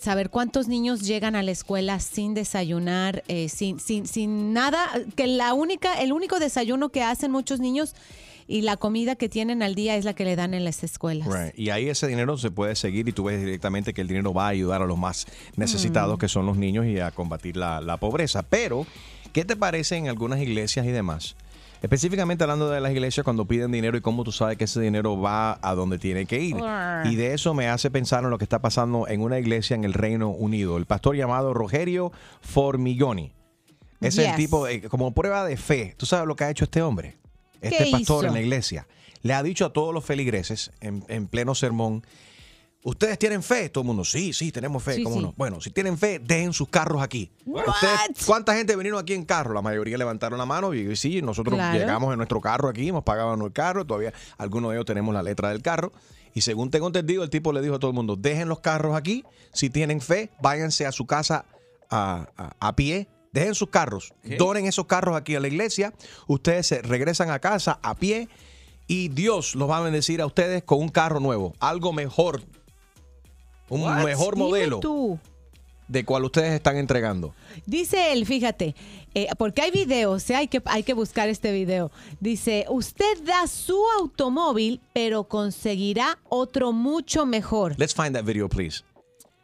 [0.00, 5.26] saber cuántos niños llegan a la escuela sin desayunar, eh, sin, sin, sin nada, que
[5.26, 7.94] la única, el único desayuno que hacen muchos niños
[8.48, 11.26] y la comida que tienen al día es la que le dan en las escuelas.
[11.26, 11.58] Right.
[11.58, 14.46] Y ahí ese dinero se puede seguir y tú ves directamente que el dinero va
[14.46, 16.20] a ayudar a los más necesitados, Mm.
[16.20, 18.42] que son los niños, y a combatir la, la pobreza.
[18.42, 18.86] Pero,
[19.32, 21.34] ¿qué te parece en algunas iglesias y demás?
[21.82, 25.20] Específicamente hablando de las iglesias cuando piden dinero y cómo tú sabes que ese dinero
[25.20, 26.56] va a donde tiene que ir.
[27.04, 29.84] Y de eso me hace pensar en lo que está pasando en una iglesia en
[29.84, 30.78] el Reino Unido.
[30.78, 33.32] El pastor llamado Rogerio Formigoni.
[34.00, 35.94] Es el tipo, eh, como prueba de fe.
[35.96, 37.16] ¿Tú sabes lo que ha hecho este hombre?
[37.60, 38.26] Este ¿Qué pastor hizo?
[38.26, 38.86] en la iglesia.
[39.22, 42.04] Le ha dicho a todos los feligreses en, en pleno sermón,
[42.84, 43.68] ¿ustedes tienen fe?
[43.70, 44.96] Todo el mundo, sí, sí, tenemos fe.
[44.96, 45.22] Sí, ¿Cómo sí.
[45.22, 45.34] no?
[45.36, 47.32] Bueno, si tienen fe, dejen sus carros aquí.
[47.44, 49.54] ¿Ustedes, ¿Cuánta gente vinieron aquí en carro?
[49.54, 51.78] La mayoría levantaron la mano y sí, nosotros Claro.
[51.78, 55.22] llegamos en nuestro carro aquí, hemos pagado el carro, todavía algunos de ellos tenemos la
[55.22, 55.92] letra del carro.
[56.34, 58.94] Y según tengo entendido, el tipo le dijo a todo el mundo, dejen los carros
[58.94, 61.46] aquí, si tienen fe, váyanse a su casa
[61.90, 63.08] a, a- a pie,
[63.40, 65.92] dejen sus carros, donen esos carros aquí a la iglesia,
[66.26, 68.28] ustedes se regresan a casa a pie
[68.88, 72.42] y Dios los va a bendecir a ustedes con un carro nuevo, algo mejor,
[73.68, 74.04] un What?
[74.04, 75.18] mejor Dime modelo tú.
[75.88, 77.34] de cual ustedes están entregando.
[77.66, 78.74] Dice él, fíjate,
[79.14, 80.36] eh, porque hay videos, ¿eh?
[80.36, 81.90] hay, que, hay que buscar este video.
[82.20, 87.74] Dice, usted da su automóvil, pero conseguirá otro mucho mejor.
[87.78, 88.82] Let's find that video, please.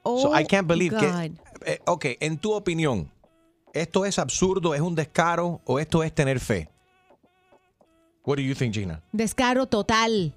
[0.04, 1.00] Oh, so I can't believe God.
[1.00, 1.32] que.
[1.72, 3.11] eh, ok, en tu opinión,
[3.72, 6.68] ¿esto es absurdo, es un descaro o esto es tener fe?
[8.24, 9.02] What do you think, Gina?
[9.12, 10.32] Descaro total.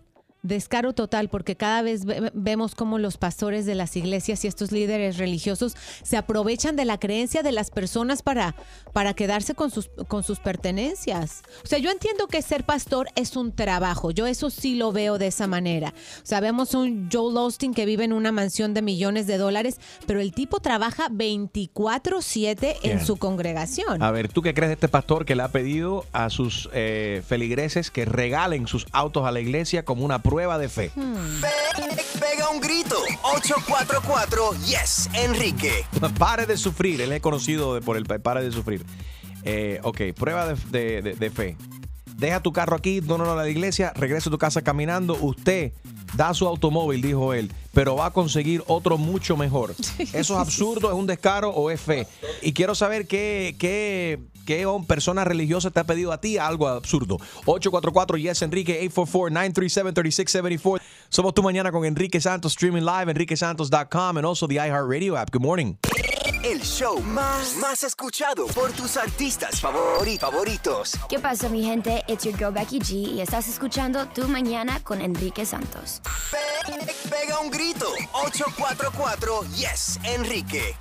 [0.45, 4.71] Descaro total, porque cada vez ve- vemos cómo los pastores de las iglesias y estos
[4.71, 8.55] líderes religiosos se aprovechan de la creencia de las personas para,
[8.93, 11.41] para quedarse con sus, con sus pertenencias.
[11.63, 15.17] O sea, yo entiendo que ser pastor es un trabajo, yo eso sí lo veo
[15.17, 15.93] de esa manera.
[16.21, 19.79] O sea, vemos un Joel Austin que vive en una mansión de millones de dólares,
[20.05, 24.01] pero el tipo trabaja 24/7 en su congregación.
[24.01, 27.23] A ver, ¿tú qué crees de este pastor que le ha pedido a sus eh,
[27.27, 30.91] feligreses que regalen sus autos a la iglesia como una prueba de fe?
[31.41, 32.95] Pe- Pega un grito.
[33.24, 35.86] 844 Yes, Enrique.
[36.17, 37.00] Pare de sufrir.
[37.02, 38.86] Él es conocido por el pa- pare de sufrir.
[39.43, 41.58] Eh, ok, prueba de, de- de- de fe.
[42.17, 45.15] Deja tu carro aquí, dónalo a la iglesia, regresa a tu casa caminando.
[45.15, 45.71] Usted
[46.13, 49.76] da su automóvil, dijo él, pero va a conseguir otro mucho mejor.
[50.00, 52.08] ¿Eso es absurdo, es un descaro o es fe?
[52.41, 57.18] Y quiero saber qué, qué, qué persona religiosa te ha pedido a ti algo absurdo.
[57.46, 60.82] 844 Yes Enrique 844-937-3674.
[61.10, 65.32] Somos tu mañana con Enrique Santos, streaming live, enriquesantos.com and also the iHeartRadio app.
[65.32, 65.78] Good morning.
[66.45, 70.91] El show más, más escuchado por tus artistas favori- favoritos.
[71.10, 72.03] ¿Qué pasa, mi gente?
[72.08, 76.01] It's your girl Becky G y estás escuchando Tu Mañana con Enrique Santos.
[76.31, 77.88] Pe- Pega un grito.
[78.13, 80.75] 844 Yes, Enrique.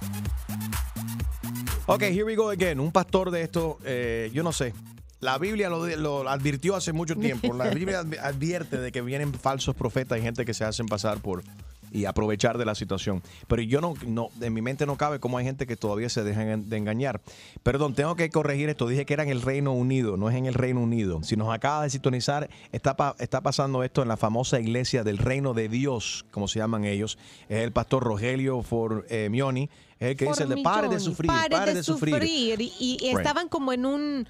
[1.87, 2.79] Ok, here we go again.
[2.79, 4.74] Un pastor de esto, eh, yo no sé.
[5.20, 7.55] La Biblia lo, lo advirtió hace mucho tiempo.
[7.55, 11.18] La Biblia adv- advierte de que vienen falsos profetas y gente que se hacen pasar
[11.20, 11.43] por
[11.95, 13.22] y aprovechar de la situación.
[13.47, 16.24] Pero yo no, no, en mi mente no cabe cómo hay gente que todavía se
[16.24, 17.22] dejan de engañar.
[17.62, 18.86] Perdón, tengo que corregir esto.
[18.88, 21.22] Dije que era en el Reino Unido, no es en el Reino Unido.
[21.22, 25.18] Si nos acaba de sintonizar, está, pa- está pasando esto en la famosa iglesia del
[25.18, 27.16] Reino de Dios, como se llaman ellos.
[27.49, 29.70] Es el pastor Rogelio Formioni.
[30.01, 32.22] Es el que dice, pare de sufrir, pare, de, sufrir.
[32.24, 33.18] Y, y Right.
[33.18, 34.28] estaban como en un,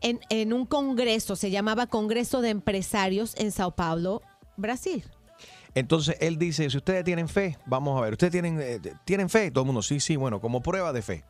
[0.00, 4.22] en, en un congreso, se llamaba Congreso de Empresarios en Sao Paulo,
[4.56, 5.04] Brasil.
[5.74, 9.50] Entonces él dice, si ustedes tienen fe, vamos a ver, ustedes tienen, eh, tienen fe,
[9.50, 11.24] todo el mundo, sí, sí, bueno, como prueba de fe.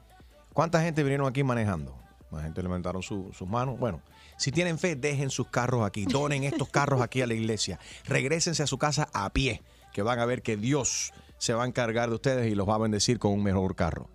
[0.53, 1.97] ¿Cuánta gente vinieron aquí manejando?
[2.31, 3.79] La gente levantaron su- sus manos.
[3.79, 4.01] Bueno,
[4.39, 8.63] si tienen fe, dejen sus carros aquí, donen estos carros aquí a la iglesia, regrésense
[8.63, 9.63] a su casa a pie,
[9.93, 12.75] que van a ver que Dios se va a encargar de ustedes y los va
[12.77, 14.09] a bendecir con un mejor carro.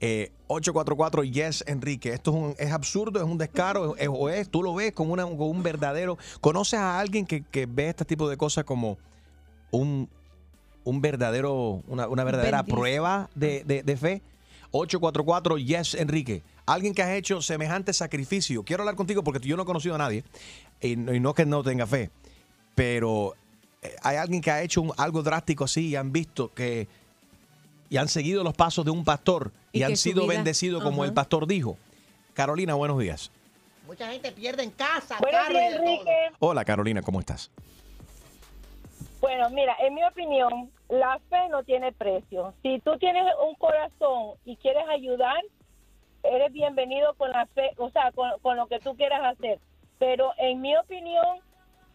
[0.00, 2.12] Eh, 844 Yes Enrique.
[2.12, 3.94] Esto es, un- es absurdo, es un descaro,
[4.50, 6.18] tú lo ves como un verdadero.
[6.40, 8.98] ¿Conoces a alguien que ve este tipo de cosas como
[9.72, 10.08] un,
[10.84, 14.22] un verdadero, una, una verdadera prueba de, de- de fe?
[14.70, 16.42] 844 Yes Enrique.
[16.64, 18.62] Alguien que ha hecho semejante sacrificio.
[18.62, 20.24] Quiero hablar contigo porque yo no he conocido a nadie
[20.80, 22.10] y, no- y no que no tenga fe,
[22.74, 23.34] pero
[23.82, 26.88] eh, hay alguien que ha hecho un- algo drástico así y han visto que
[27.90, 31.04] y han seguido los pasos de un pastor y, Y han sido vida- bendecidos como
[31.04, 31.76] el pastor dijo.
[32.32, 33.30] Carolina, buenos días.
[33.86, 35.74] Mucha gente pierde en casa, Buenos días.
[35.74, 36.10] Enrique.
[36.38, 37.50] Hola Carolina, ¿cómo estás?
[39.22, 42.54] Bueno, mira, en mi opinión, la fe no tiene precio.
[42.60, 45.40] Si tú tienes un corazón y quieres ayudar,
[46.24, 49.60] eres bienvenido con la fe, o sea, con, con lo que tú quieras hacer.
[50.00, 51.38] Pero en mi opinión,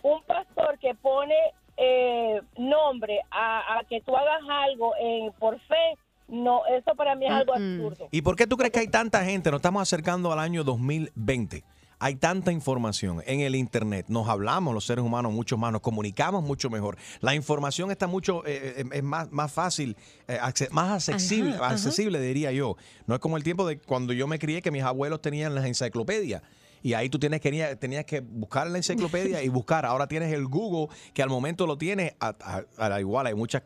[0.03, 1.35] un pastor que pone
[1.75, 5.97] eh, nombre a, a que tú hagas algo eh, por fe,
[6.29, 8.07] no, eso para mí es algo absurdo.
[8.09, 9.51] ¿Y por qué tú crees que hay tanta gente?
[9.51, 11.61] Nos estamos acercando al año 2020.
[11.99, 14.05] Hay tanta información en el Internet.
[14.07, 16.95] Nos hablamos los seres humanos mucho más, nos comunicamos mucho mejor.
[17.21, 20.37] La información está mucho, eh, eh, es más, más fácil, eh,
[20.71, 21.73] más accesible, Ajá, ajá.
[21.73, 22.75] accesible, diría yo.
[23.07, 25.65] No es como el tiempo de cuando yo me crié que mis abuelos tenían las
[25.65, 26.43] enciclopedias.
[26.83, 29.83] Y ahí tú tienes, quería- tenías que buscar la enciclopedia y buscar.
[29.83, 33.33] Ahora tienes el Google, que al momento lo tienes, a, a- a la igual hay
[33.33, 33.63] mucha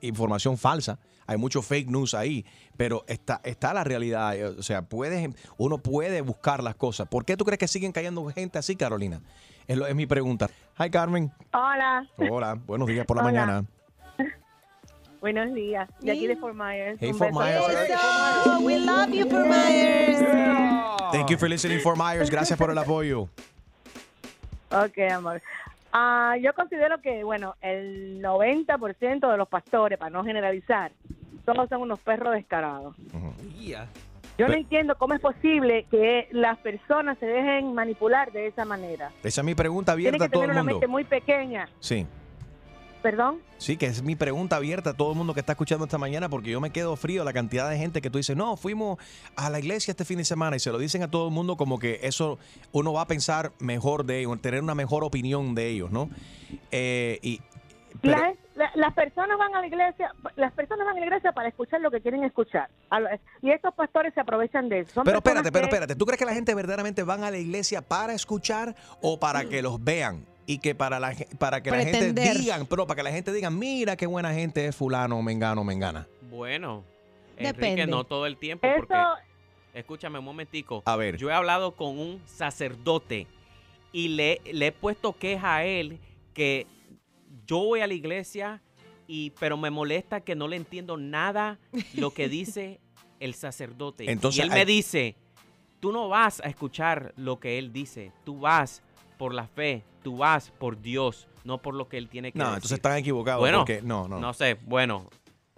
[0.00, 2.44] información falsa, hay mucho fake news ahí,
[2.76, 7.08] pero está, está la realidad, eh, o sea, puedes, uno puede buscar las cosas.
[7.08, 9.20] ¿Por qué tú crees que siguen cayendo gente así, Carolina?
[9.66, 10.48] Es, lo- es mi pregunta.
[10.78, 11.32] Hi, Carmen.
[11.52, 13.32] Hola, Hola, buenos días por la Hola.
[13.32, 13.64] mañana.
[15.20, 15.88] buenos días.
[16.00, 16.98] De aquí de Fort Myers.
[17.00, 17.32] Hey, Fort.
[17.32, 17.64] Myers.
[18.62, 20.18] We love you, Fort Myers.
[21.12, 22.28] Thank you for listening, Fort Myers.
[22.30, 23.28] Gracias por el apoyo.
[24.70, 25.40] Ok, amor.
[25.96, 30.90] Ah, yo considero que, bueno, el 90% de los pastores, para no generalizar,
[31.44, 32.96] todos son unos perros descarados.
[34.36, 39.12] Yo no entiendo cómo es posible que las personas se dejen manipular de esa manera.
[39.22, 41.68] Esa es mi pregunta Tienen abierta que a todo tener el una mente muy pequeña.
[41.78, 42.04] Sí.
[43.04, 43.42] ¿Perdón?
[43.58, 46.30] Sí, que es mi pregunta abierta a todo el mundo que está escuchando esta mañana
[46.30, 48.98] porque yo me quedo frío la cantidad de gente que tú dices, no, fuimos
[49.36, 51.58] a la iglesia este fin de semana y se lo dicen a todo el mundo
[51.58, 52.38] como que eso
[52.72, 56.08] uno va a pensar mejor de ellos, tener una mejor opinión de ellos, ¿no?
[56.70, 57.42] Eh, y,
[58.00, 61.32] pero- La- la- las personas van a la iglesia, las personas van a la iglesia
[61.32, 62.70] para escuchar lo que quieren escuchar.
[63.42, 64.94] Y estos pastores se aprovechan de eso.
[64.94, 67.82] Son pero espérate, pero espérate, ¿tú crees que la gente verdaderamente van a la iglesia
[67.82, 70.24] para escuchar o para que los vean?
[70.46, 73.48] Y que para la para que la gente digan, pero para que la gente diga,
[73.50, 76.06] mira qué buena gente es fulano, mengano, mengana.
[76.30, 76.84] Bueno,
[77.38, 77.68] Depende.
[77.82, 78.94] Enrique, no todo el tiempo, Eso- porque
[79.72, 80.82] escúchame un momentico.
[80.84, 81.16] A ver.
[81.16, 83.26] Yo he hablado con un sacerdote
[83.92, 85.98] y le, le he puesto queja a él
[86.34, 86.66] que
[87.46, 88.60] yo voy a la iglesia
[89.06, 91.58] y pero me molesta que no le entiendo nada
[91.94, 92.80] lo que dice
[93.20, 94.10] el sacerdote.
[94.10, 95.16] Entonces, y él hay- me dice,
[95.80, 98.82] tú no vas a escuchar lo que él dice, tú vas
[99.24, 102.44] por la fe, tú vas por Dios, no por lo que él tiene que No,
[102.44, 102.56] decir.
[102.56, 104.20] entonces están equivocados Bueno, porque no, no.
[104.20, 105.08] No sé, bueno.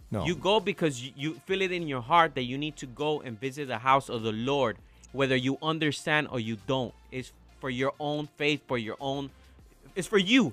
[0.08, 0.24] No.
[0.24, 3.22] You go because you, you feel it in your heart that you need to go
[3.26, 4.76] and visit the house of the Lord,
[5.12, 6.94] whether you understand or you don't.
[7.10, 9.30] It's for your own faith, for your own.
[9.96, 10.52] It's for you.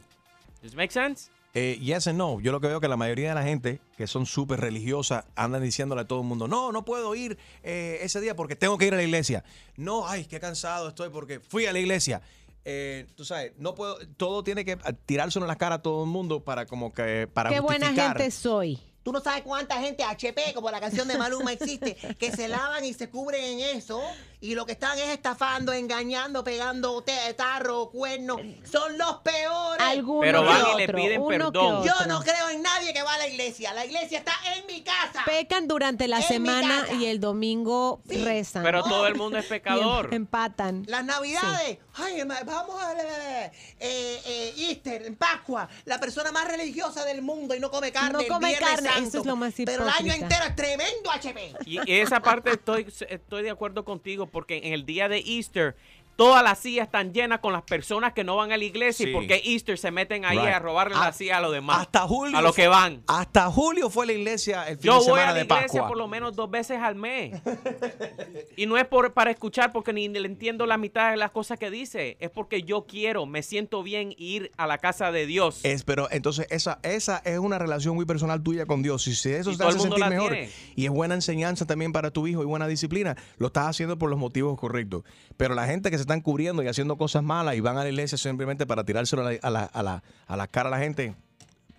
[0.63, 1.29] Does it make sense?
[1.53, 2.39] Eh, yes and no.
[2.39, 5.61] Yo lo que veo que la mayoría de la gente que son súper religiosas andan
[5.61, 8.87] diciéndole a todo el mundo, no, no puedo ir eh, ese día porque tengo que
[8.87, 9.43] ir a la iglesia.
[9.77, 12.23] No, ay, qué cansado estoy porque fui a la iglesia.
[12.65, 16.09] Eh, tú sabes, no puedo, todo tiene que tirárselo en la cara a todo el
[16.09, 18.17] mundo para como que, para Qué buena justificar.
[18.17, 18.79] gente soy.
[19.03, 22.85] Tú no sabes cuánta gente HP, como la canción de Maluma existe, que se lavan
[22.85, 24.01] y se cubren en eso
[24.39, 28.39] y lo que están es estafando, engañando, pegando te- tarro, cuernos.
[28.69, 29.81] Son los peores.
[29.85, 31.83] Alguno Pero van y le piden uno que perdón.
[31.85, 33.73] Yo no creo en nadie que va a la iglesia.
[33.73, 35.23] La iglesia está en mi casa.
[35.25, 38.63] Pecan durante la En semana y el domingo rezan.
[38.63, 40.07] Pero todo el mundo es Y pecador.
[40.07, 40.83] em- empatan.
[40.87, 47.03] Las navidades, ay, herma- vamos a eh, eh, Easter, en Pascua, la persona más religiosa
[47.05, 48.11] del mundo y no come carne.
[48.27, 51.53] No come carne, eso es lo más Pero el año entero es tremendo HP.
[51.65, 55.75] Y esa parte estoy, estoy de acuerdo contigo porque en el día de Easter
[56.15, 59.09] Todas las sillas están llenas con las personas que no van a la iglesia Sí.
[59.09, 60.49] y porque Easter se meten ahí Right.
[60.53, 61.79] a robarle Ah, la silla a los demás.
[61.81, 62.37] Hasta julio.
[62.37, 63.01] A los que van.
[63.07, 65.61] Hasta julio fue la iglesia el fin Yo de voy semana a la de iglesia
[65.67, 65.87] Pascua.
[65.87, 67.41] por lo menos dos veces al mes.
[68.55, 71.57] y no es por, para escuchar porque ni le entiendo la mitad de las cosas
[71.59, 72.17] que dice.
[72.19, 75.61] Es porque yo quiero, me siento bien ir a la casa de Dios.
[75.63, 79.07] Es, pero entonces esa, esa es una relación muy personal tuya con Dios.
[79.07, 80.49] Y si eso Y te hace sentir mejor tiene.
[80.75, 84.09] y es buena enseñanza también para tu hijo y buena disciplina, lo estás haciendo por
[84.09, 85.03] los motivos correctos.
[85.37, 87.89] Pero la gente que se están cubriendo y haciendo cosas malas y van a la
[87.89, 90.79] iglesia simplemente para tirárselo a la, a la, a la, a la cara a la
[90.79, 91.15] gente.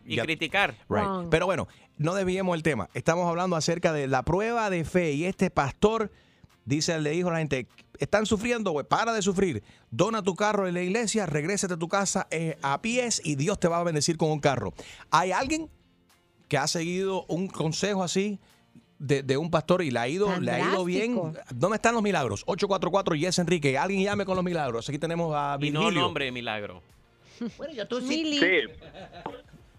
[0.05, 0.75] Y ya- criticar.
[0.89, 1.29] Right.
[1.31, 1.67] Pero bueno,
[1.97, 2.91] no desviemos el tema.
[2.95, 6.11] Estamos hablando acerca de la prueba de fe y este pastor
[6.65, 7.67] dice, le dijo a la gente,
[7.99, 9.63] están sufriendo, para de sufrir.
[9.91, 13.59] Dona tu carro en la iglesia, regrésate a tu casa eh, a pies y Dios
[13.61, 14.75] te va a bendecir con un carro.
[15.11, 15.71] ¿Hay alguien
[16.49, 18.39] que ha seguido un consejo así?
[18.99, 21.35] De, de un pastor y le ha ido, le ha ido bien.
[21.53, 22.43] ¿Dónde están los milagros?
[22.47, 23.77] 844 Yes Enrique.
[23.77, 24.89] Alguien llame con los milagros.
[24.89, 26.01] Aquí tenemos a Y no Virgilio.
[26.03, 26.83] nombre de milagro.
[27.59, 28.39] Bueno, yo tú sí.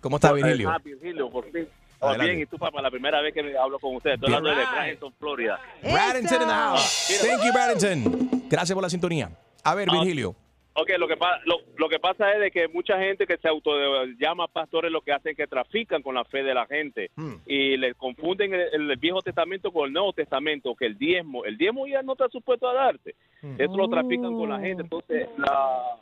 [0.01, 0.70] ¿Cómo está Virgilio?
[0.70, 1.68] Ah, Virgilio, por fin.
[2.01, 2.32] Adelante.
[2.34, 4.11] bien, y tú, papá, la primera vez que hablo con usted.
[4.11, 5.59] Estoy hablando de Bradenton, Florida.
[5.82, 7.07] Bradenton in the house.
[7.22, 8.43] Thank you, Bradenton.
[8.49, 9.32] Gracias por la sintonía.
[9.63, 10.36] A ver, Ah, Virgilio.
[10.78, 13.47] Ok, lo que, pa- lo, lo que pasa es de que mucha gente que se
[13.47, 13.71] auto
[14.19, 17.36] llama pastores lo que hacen es que trafican con la fe de la gente Hmm.
[17.45, 21.57] y le confunden el, el Viejo Testamento con el Nuevo Testamento, que el diezmo, el
[21.57, 23.15] diezmo ya no está supuesto a darte.
[23.57, 24.84] Eso lo trafican con la gente.
[24.84, 25.97] Entonces, la...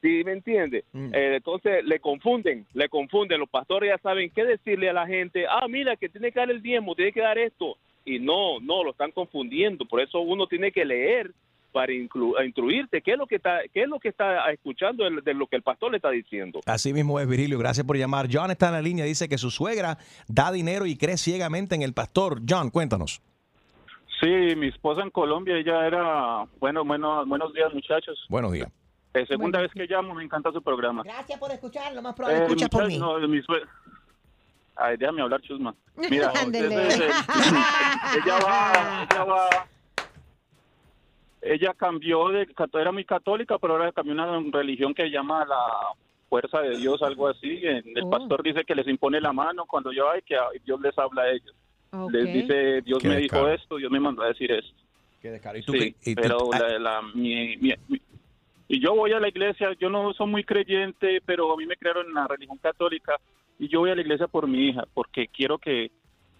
[0.00, 0.84] ¿Sí me entiende?
[0.94, 3.40] Eh, entonces le confunden, le confunden.
[3.40, 5.44] Los pastores ya saben qué decirle a la gente.
[5.48, 7.76] Ah, mira, que tiene que dar el diezmo, tiene que dar esto.
[8.04, 9.84] Y no, no, lo están confundiendo.
[9.86, 11.32] Por eso uno tiene que leer
[11.78, 15.20] para inclu- instruirte qué es lo que está, qué es lo que está escuchando de,
[15.22, 16.58] de lo que el pastor le está diciendo.
[16.66, 17.56] Así mismo es, Virgilio.
[17.56, 18.26] Gracias por llamar.
[18.28, 19.04] John está en la línea.
[19.04, 22.40] Dice que su suegra da dinero y cree ciegamente en el pastor.
[22.48, 23.22] John, cuéntanos.
[24.20, 28.18] Sí, mi esposa en Colombia, ella era, bueno, bueno, buenos días muchachos.
[28.28, 28.68] Buenos días.
[29.14, 31.04] Eh, segunda vez que llamo, me encanta su programa.
[31.04, 32.98] Gracias por escuchar, lo más probable Eh, escucha por mí.
[32.98, 33.40] no, mi
[34.74, 35.76] Ay, déjame hablar, chusma.
[36.10, 37.08] Mira, entonces, eh,
[38.24, 39.48] ella va, ella va,
[41.52, 45.58] ella cambió de, era muy católica, pero ahora cambió a una religión que llama la
[46.28, 47.60] fuerza de Dios, algo así.
[47.64, 48.10] El Oh.
[48.10, 51.30] pastor dice que les impone la mano cuando yo hay que Dios les habla a
[51.30, 51.54] ellos.
[52.12, 54.74] Les dice, Dios Qué me dijo esto, Dios me mandó a decir esto.
[55.22, 55.40] Qué.
[55.56, 58.00] ¿Y Sí, tú- pero ah, la, la- mi- mi- mi-
[58.68, 61.76] y yo voy a la iglesia, yo no soy muy creyente, pero a mí me
[61.76, 63.16] crearon en la religión católica
[63.58, 65.90] y yo voy a la iglesia por mi hija, porque quiero que,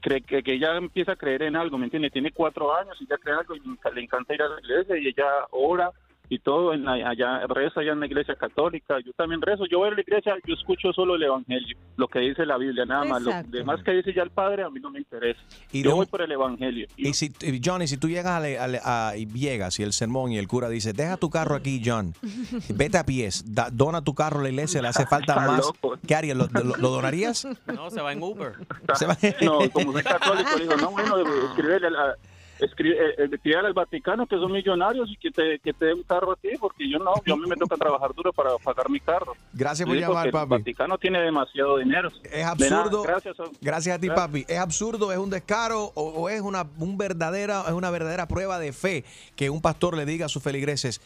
[0.01, 2.11] cre- que, que ella empiece a creer en algo, ¿me entiende?
[2.11, 3.61] Tiene cuatro años y ya cree algo y
[3.95, 5.91] le encanta ir a la iglesia y ella ora
[6.31, 9.79] y todo, en la- allá reza allá en la iglesia católica, yo también rezo, yo
[9.79, 13.05] voy a la iglesia, yo escucho solo el evangelio, lo que dice la Biblia, nada
[13.05, 15.41] más, lo demás que dice ya el Padre a mí no me interesa.
[15.73, 16.87] Y yo voy por el evangelio.
[16.97, 19.93] Y si, y Johnny, si tú llegas a, le- a a- y llegas y el
[19.93, 22.13] sermón y el cura dice, deja tu carro aquí, John,
[22.69, 25.59] vete a pies, da- dona tu carro a la iglesia, le hace falta más.
[25.61, 25.99] loco.
[26.07, 26.37] ¿Qué harías?
[26.37, 27.47] ¿Lo, lo- lo donarías?
[27.75, 28.53] No, se va en Uber.
[28.95, 31.17] Se va- No, como soy católico, digo, no, bueno,
[31.49, 32.15] escribirle a,
[32.61, 36.03] escri- eh, eh, al Vaticano que son millonarios y que te, que te dé un
[36.03, 38.89] carro a ti, porque yo no, yo a mí me toca trabajar duro para pagar
[38.91, 39.35] mi carro.
[39.53, 40.55] Gracias por llamar, papi.
[40.55, 42.09] El Vaticano tiene demasiado dinero.
[42.25, 43.03] Es De absurdo.
[43.03, 43.37] gracias.
[43.61, 44.27] Gracias a ti, Gracias.
[44.27, 44.45] papi.
[44.49, 48.59] Es absurdo, es un descaro o, o es una un verdadera es una verdadera prueba
[48.59, 49.05] de fe
[49.37, 51.01] que un pastor le diga a sus feligreses,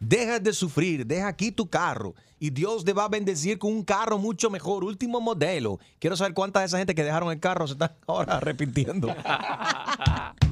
[0.00, 3.84] deja de sufrir, deja aquí tu carro y Dios te va a bendecir con un
[3.84, 5.78] carro mucho mejor, último modelo.
[5.98, 9.14] Quiero saber cuántas de esa gente que dejaron el carro se están ahora arrepintiendo.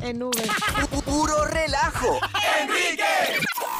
[0.00, 0.48] En Uber.
[1.04, 2.20] Puro relajo.
[2.62, 3.02] Enrique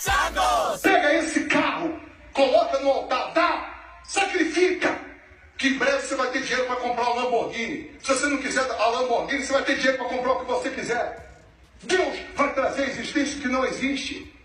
[0.02, 0.80] Santos.
[0.82, 1.96] Pega esse carro,
[2.32, 4.98] coloca no altar, sacrifica.
[5.56, 7.90] Que em breve você vai ter dinheiro para comprar um Lamborghini.
[8.02, 10.70] Se você não quiser a Lamborghini, você vai ter dinheiro para comprar o que você
[10.70, 11.40] quiser.
[11.84, 14.37] Deus vai trazer a existência que não existe.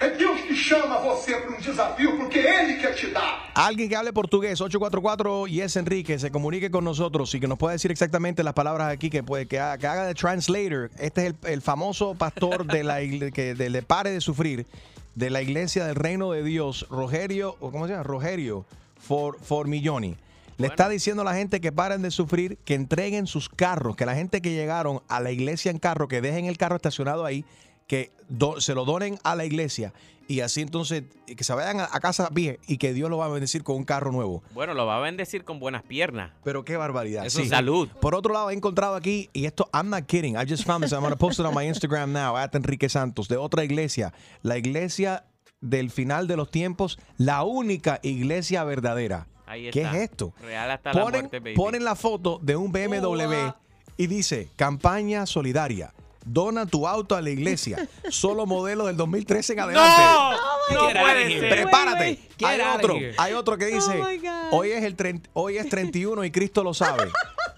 [0.00, 3.52] É Deus que chama você para um desafio, porque Ele quer te dar.
[3.54, 7.72] Alguien que hable portugués, 844 Yes Enrique, se comunique con nosotros y que nos pueda
[7.72, 10.90] decir exactamente las palabras aquí, que, puede, que, haga, que haga de translator.
[10.98, 14.66] Este es el, el famoso pastor de la que de, pare de sufrir
[15.14, 18.02] de la iglesia del reino de Dios, Rogerio, o ¿cómo se llama?
[18.02, 18.64] Rogerio
[18.96, 20.16] For, Formilloni.
[20.58, 24.06] Le está diciendo a la gente que paren de sufrir, que entreguen sus carros, que
[24.06, 27.44] la gente que llegaron a la iglesia en carro, que dejen el carro estacionado ahí,
[27.86, 29.92] que do- se lo donen a la iglesia
[30.28, 33.26] y así entonces que se vayan a, a casa pie y que Dios lo va
[33.26, 34.42] a bendecir con un carro nuevo.
[34.54, 36.30] Bueno, lo va a bendecir con buenas piernas.
[36.44, 37.26] Pero qué barbaridad.
[37.26, 37.88] Eso es salud.
[38.00, 40.92] Por otro lado, he encontrado aquí, y esto, I'm not kidding, I just found this,
[40.92, 44.14] I'm going to post it on my Instagram now, at Enrique Santos, de otra iglesia,
[44.42, 45.24] la iglesia
[45.60, 49.26] del final de los tiempos, la única iglesia verdadera.
[49.46, 50.32] Ahí ¿Qué es esto?
[50.40, 51.54] Real hasta la Ponen, muerte, baby.
[51.56, 53.50] ponen la foto de un BMW
[53.98, 55.92] y dice, campaña solidaria.
[56.24, 57.88] Dona tu auto a la iglesia.
[58.10, 60.02] Solo modelo del 2013 en adelante.
[60.02, 60.30] ¡No!
[60.30, 61.48] Oh No puede ser.
[61.50, 62.18] Prepárate.
[62.44, 64.28] Hay otro, hay otro que dice, Oh my God.
[64.52, 67.10] hoy es el 30 hoy es 31 y Cristo lo sabe.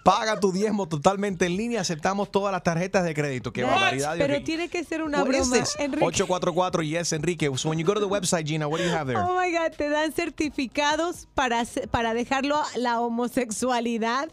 [0.05, 3.55] Paga tu diezmo totalmente en línea, aceptamos todas las tarjetas de crédito.
[3.55, 4.15] Qué barbaridad.
[4.17, 4.45] Dios Pero mío.
[4.45, 5.77] tiene que ser una What is broma, this?
[5.79, 6.05] Enrique.
[6.05, 7.51] 844 yes Enrique.
[7.57, 9.19] So when you go to the website Gina, what do you have there?
[9.23, 14.29] Oh my God, te dan certificados para, hacer- para dejarlo a la homosexualidad.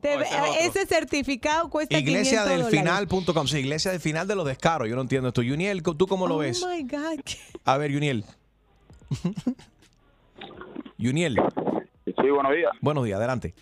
[0.00, 3.08] Te- Oh, ese ese certificado cuesta Iglesia 500 del dólares.
[3.16, 3.46] final.com.
[3.46, 4.88] Sí, iglesia del final de los descaros.
[4.88, 5.42] Yo no entiendo esto.
[5.42, 6.62] Yuniel, ¿tú cómo lo ves?
[6.62, 7.20] Oh my God.
[7.64, 8.24] A ver, Yuniel.
[10.98, 11.36] Yuniel.
[12.04, 12.72] Sí, buenos días.
[12.80, 13.54] Buenos días, adelante.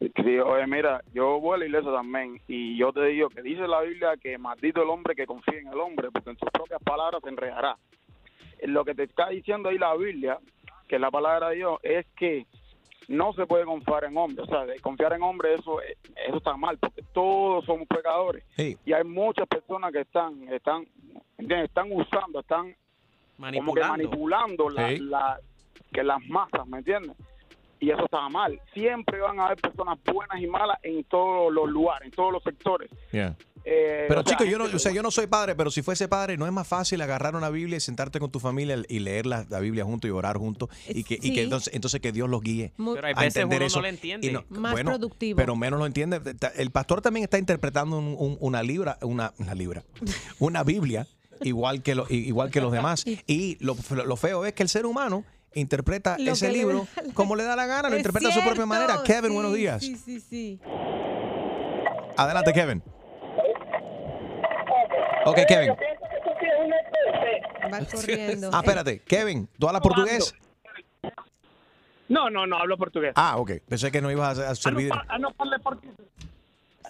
[0.00, 3.68] Sí, oye, mira, yo voy a la iglesia también y yo te digo que dice
[3.68, 6.82] la Biblia que maldito el hombre que confía en el hombre, porque en sus propias
[6.82, 7.76] palabras se enredará.
[8.64, 10.38] Lo que te está diciendo ahí la Biblia,
[10.88, 12.46] que es la palabra de Dios, es que
[13.12, 14.48] no se puede confiar en hombres.
[14.48, 18.44] O sea, de confiar en hombres, eso, eso está mal, porque todos somos pecadores.
[18.56, 20.86] Y hay muchas personas que están, están,
[21.38, 22.74] están usando, están
[23.36, 23.88] como que Manipulando.
[23.90, 24.98] manipulando la, Sí.
[24.98, 25.40] la-
[25.92, 27.16] que las masas, ¿me entiendes?
[27.80, 28.60] Y eso está mal.
[28.72, 32.42] Siempre van a haber personas buenas y malas en todos los lugares, en todos los
[32.42, 32.88] sectores.
[33.10, 33.34] Yeah.
[33.64, 36.36] Eh, Pero chicos, yo no, o sea, yo no soy padre, pero si fuese padre,
[36.36, 39.46] ¿no es más fácil agarrar una Biblia y sentarte con tu familia y leer la,
[39.48, 40.68] la Biblia juntos y orar juntos?
[40.88, 42.72] Y que, y que entonces, entonces que Dios los guíe.
[42.76, 43.80] Pero hay a veces entender uno no eso.
[43.80, 44.26] lo entiende.
[44.26, 45.36] Y no- Más bueno, productivo.
[45.36, 46.20] Pero menos lo entiende.
[46.56, 49.84] El pastor también está interpretando un- un- una libra, una, una libra,
[50.40, 51.06] una Biblia
[51.42, 53.04] igual que, lo- igual que los demás.
[53.26, 57.36] Y lo, lo feo es que el ser humano interpreta Lo ese le libro como
[57.36, 59.02] le da la gana, lo Es interpreta a su propia cierto, manera.
[59.04, 59.82] Kevin, sí, buenos días.
[59.84, 60.58] Sí, sí, sí.
[62.16, 62.82] Adelante, Kevin.
[65.24, 65.74] Ok, Kevin.
[67.72, 68.50] Va corriendo.
[68.52, 69.00] Ah, espérate.
[69.00, 70.34] Kevin, ¿tú hablas portugués?
[72.08, 73.12] No, no, no hablo portugués.
[73.16, 73.52] Ah, ok.
[73.68, 74.90] Pensé que no ibas a, a servir.
[75.08, 75.96] Ah, no parle portugués.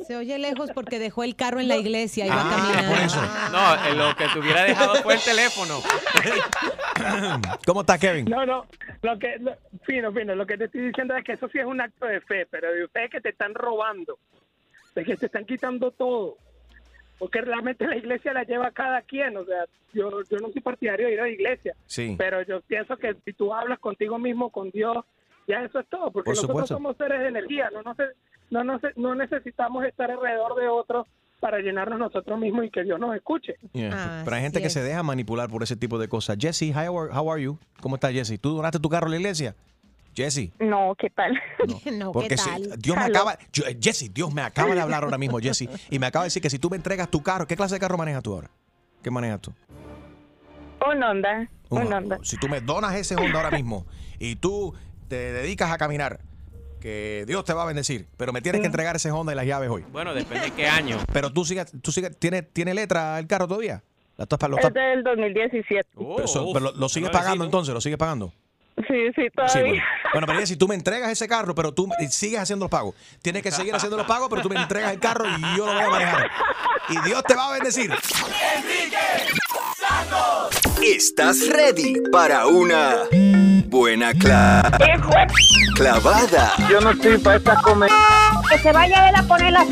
[0.07, 2.93] Se oye lejos porque dejó el carro en la iglesia y va Ah, caminando.
[2.95, 3.21] por eso.
[3.53, 5.81] No, eh, lo que te hubiera dejado fue el teléfono.
[7.67, 8.25] ¿Cómo está Kevin?
[8.25, 8.67] No, no,
[9.03, 9.55] lo que, lo-
[9.85, 12.21] fino, fino, lo que te estoy diciendo es que eso sí es un acto de
[12.23, 14.19] fe, pero de ustedes que te están robando,
[14.95, 16.39] de que te están quitando todo,
[17.19, 21.07] porque realmente la iglesia la lleva cada quien, o sea, yo, yo no soy partidario
[21.07, 22.15] de ir a la iglesia, Sí.
[22.19, 24.97] pero yo pienso que si tú hablas contigo mismo, con Dios,
[25.47, 27.95] ya eso es todo, porque Por nosotros somos seres de energía, no, no,
[28.51, 31.07] no, no, no necesitamos estar alrededor de otros
[31.41, 33.57] para llenarnos nosotros mismos y que Dios nos escuche.
[33.73, 33.91] Yeah.
[33.93, 34.73] Ah, Pero hay gente que es.
[34.73, 36.37] se deja manipular por ese tipo de cosas.
[36.41, 37.59] Jesse, how are, how are you?
[37.81, 38.39] ¿Cómo estás, Jesse?
[38.41, 39.57] ¿Tú donaste tu carro a la iglesia?
[40.15, 40.51] Jesse.
[40.59, 41.33] No, ¿qué tal?
[41.99, 45.19] No, Porque si- Dios me acaba, yo- eh, Jesse, Dios me acaba de hablar ahora
[45.19, 47.57] mismo, Jesse, y me acaba de decir que si tú me entregas tu carro, ¿qué
[47.57, 48.51] clase de carro manejas tú ahora?
[49.03, 49.53] ¿Qué manejas tú?
[50.91, 52.19] Un Honda, Un un Honda.
[52.23, 53.87] Si tú me donas ese Honda ahora mismo
[54.19, 54.75] y tú
[55.09, 56.21] te dedicas a caminar,
[56.81, 59.47] que Dios te va a bendecir, pero me tienes que entregar ese Honda y las
[59.47, 59.85] llaves hoy.
[59.93, 60.99] Bueno, depende de qué año.
[61.13, 63.83] Pero tú sigues, tú sigues, ¿tiene, ¿tiene letra el carro todavía?
[64.17, 65.89] La lo, Es del 2017.
[65.95, 68.33] pero eso- pero lo, lo sigues pagando entonces, lo sigues pagando.
[68.89, 69.63] Sí, sí, Sí, todavía.
[69.65, 69.83] bueno.
[70.13, 72.95] Bueno, pero si tú me entregas ese carro, pero tú sigues haciendo los pagos.
[73.21, 75.73] Tienes que seguir haciendo los pagos, pero tú me entregas el carro y yo lo
[75.75, 76.31] voy a manejar.
[76.89, 77.91] Y Dios te va a bendecir.
[80.83, 83.05] ¿Estás ready para una
[83.67, 84.63] buena cla-
[85.77, 86.53] clavada?
[86.69, 87.95] Yo no estoy para esta comedia.
[88.51, 89.63] Que se vaya a ver a poner la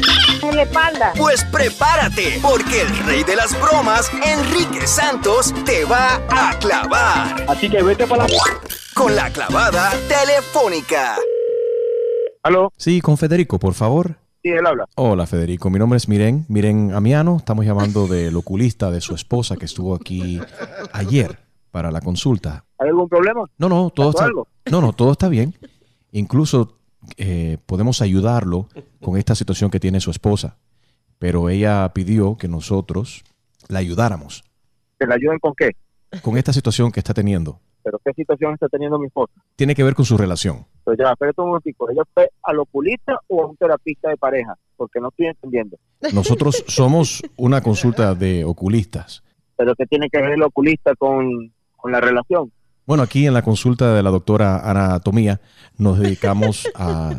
[0.42, 1.12] en la espalda.
[1.16, 7.44] Pues prepárate, porque el rey de las bromas, Enrique Santos, te va a clavar.
[7.48, 8.34] Así que vete para la...
[9.00, 11.16] Con la clavada telefónica.
[12.42, 12.70] ¿Aló?
[12.76, 14.16] Sí, con Federico, por favor.
[14.42, 14.84] Sí, él habla.
[14.94, 15.70] Hola, Federico.
[15.70, 17.38] Mi nombre es Miren, Miren Amiano.
[17.38, 20.38] Estamos llamando del oculista de su esposa que estuvo aquí
[20.92, 21.38] ayer
[21.70, 22.66] para la consulta.
[22.78, 23.44] ¿Hay algún problema?
[23.56, 24.48] No, no, todo ¿Pasó está, algo?
[24.70, 25.54] no, no, todo está bien.
[26.12, 26.76] Incluso
[27.16, 28.68] eh, podemos ayudarlo
[29.00, 30.58] con esta situación que tiene su esposa.
[31.18, 33.24] Pero ella pidió que nosotros
[33.68, 34.44] la ayudáramos
[34.98, 35.70] ¿Que le ayuden con qué?
[36.20, 37.60] con esta situación que está teniendo.
[37.82, 39.32] ¿Pero qué situación está teniendo mi esposa?
[39.56, 40.66] Tiene que ver con su relación.
[40.84, 41.90] Pues ya, espérate un momentico.
[41.90, 44.56] ¿Ella fue al oculista o a un terapista de pareja?
[44.76, 45.76] Porque no estoy entendiendo.
[46.14, 49.22] Nosotros somos una consulta de oculistas.
[49.56, 52.50] ¿Pero qué tiene que ver el oculista con, con la relación?
[52.86, 55.40] Bueno, aquí en la consulta de la doctora Anatomía
[55.78, 57.14] nos dedicamos a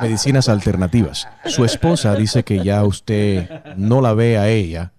[0.00, 1.26] medicinas alternativas.
[1.46, 4.92] Su esposa dice que ya usted no la ve a ella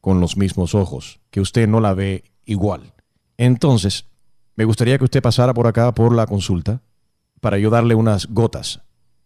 [0.00, 2.92] con los mismos ojos, que usted no la ve igual.
[3.36, 4.06] Entonces,
[4.56, 6.80] me gustaría que usted pasara por acá por la consulta
[7.40, 8.80] para yo darle unas gotas.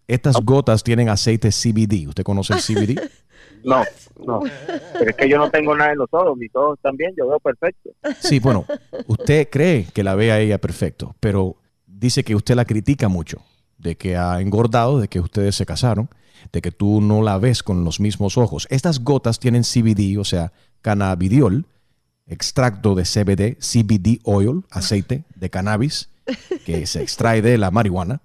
[0.06, 2.08] Estas gotas tienen aceite CBD.
[2.08, 3.00] ¿Usted conoce el CBD?
[3.64, 3.82] No,
[4.24, 4.40] no.
[4.92, 6.36] Pero es que yo no tengo nada en los ojos.
[6.38, 7.90] Mis ojos están bien, yo veo perfecto.
[8.20, 8.64] Sí, bueno,
[9.08, 11.56] usted cree que la ve a ella perfecto, pero
[11.86, 13.42] dice que usted la critica mucho,
[13.76, 16.08] de que ha engordado, de que ustedes se casaron,
[16.52, 18.66] de que tú no la ves con los mismos ojos.
[18.70, 21.66] Estas gotas tienen CBD, o sea, cannabidiol,
[22.28, 26.10] extracto de CBD, CBD oil, aceite de cannabis,
[26.64, 28.22] que se extrae de la marihuana.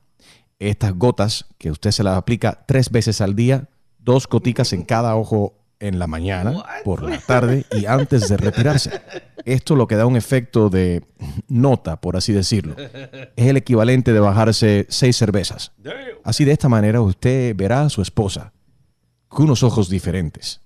[0.60, 5.16] Estas gotas que usted se las aplica tres veces al día, dos goticas en cada
[5.16, 9.02] ojo en la mañana, por la tarde y antes de retirarse.
[9.44, 11.04] Esto lo que da un efecto de
[11.50, 12.76] nota, por así decirlo.
[13.36, 15.74] Es el equivalente de bajarse seis cervezas.
[16.24, 18.54] Así de esta manera usted verá a su esposa
[19.28, 20.62] con unos ojos diferentes.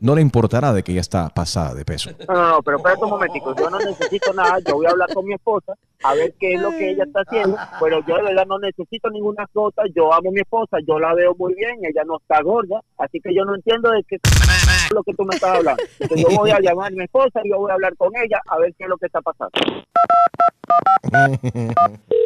[0.00, 2.10] No le importará de que ella está pasada de peso.
[2.28, 3.54] No, no, no, pero espérate un momentico.
[3.56, 4.58] Yo no necesito nada.
[4.66, 7.20] Yo voy a hablar con mi esposa a ver qué es lo que ella está
[7.20, 7.56] haciendo.
[7.80, 9.82] Pero yo de verdad no necesito ninguna gota.
[9.94, 10.78] Yo amo a mi esposa.
[10.86, 11.78] Yo la veo muy bien.
[11.82, 12.80] Ella no está gorda.
[12.98, 14.18] Así que yo no entiendo de qué
[14.92, 15.82] lo que tú me estás hablando.
[15.98, 18.40] Entonces yo voy a llamar a mi esposa y yo voy a hablar con ella
[18.46, 19.52] a ver qué es lo que está pasando.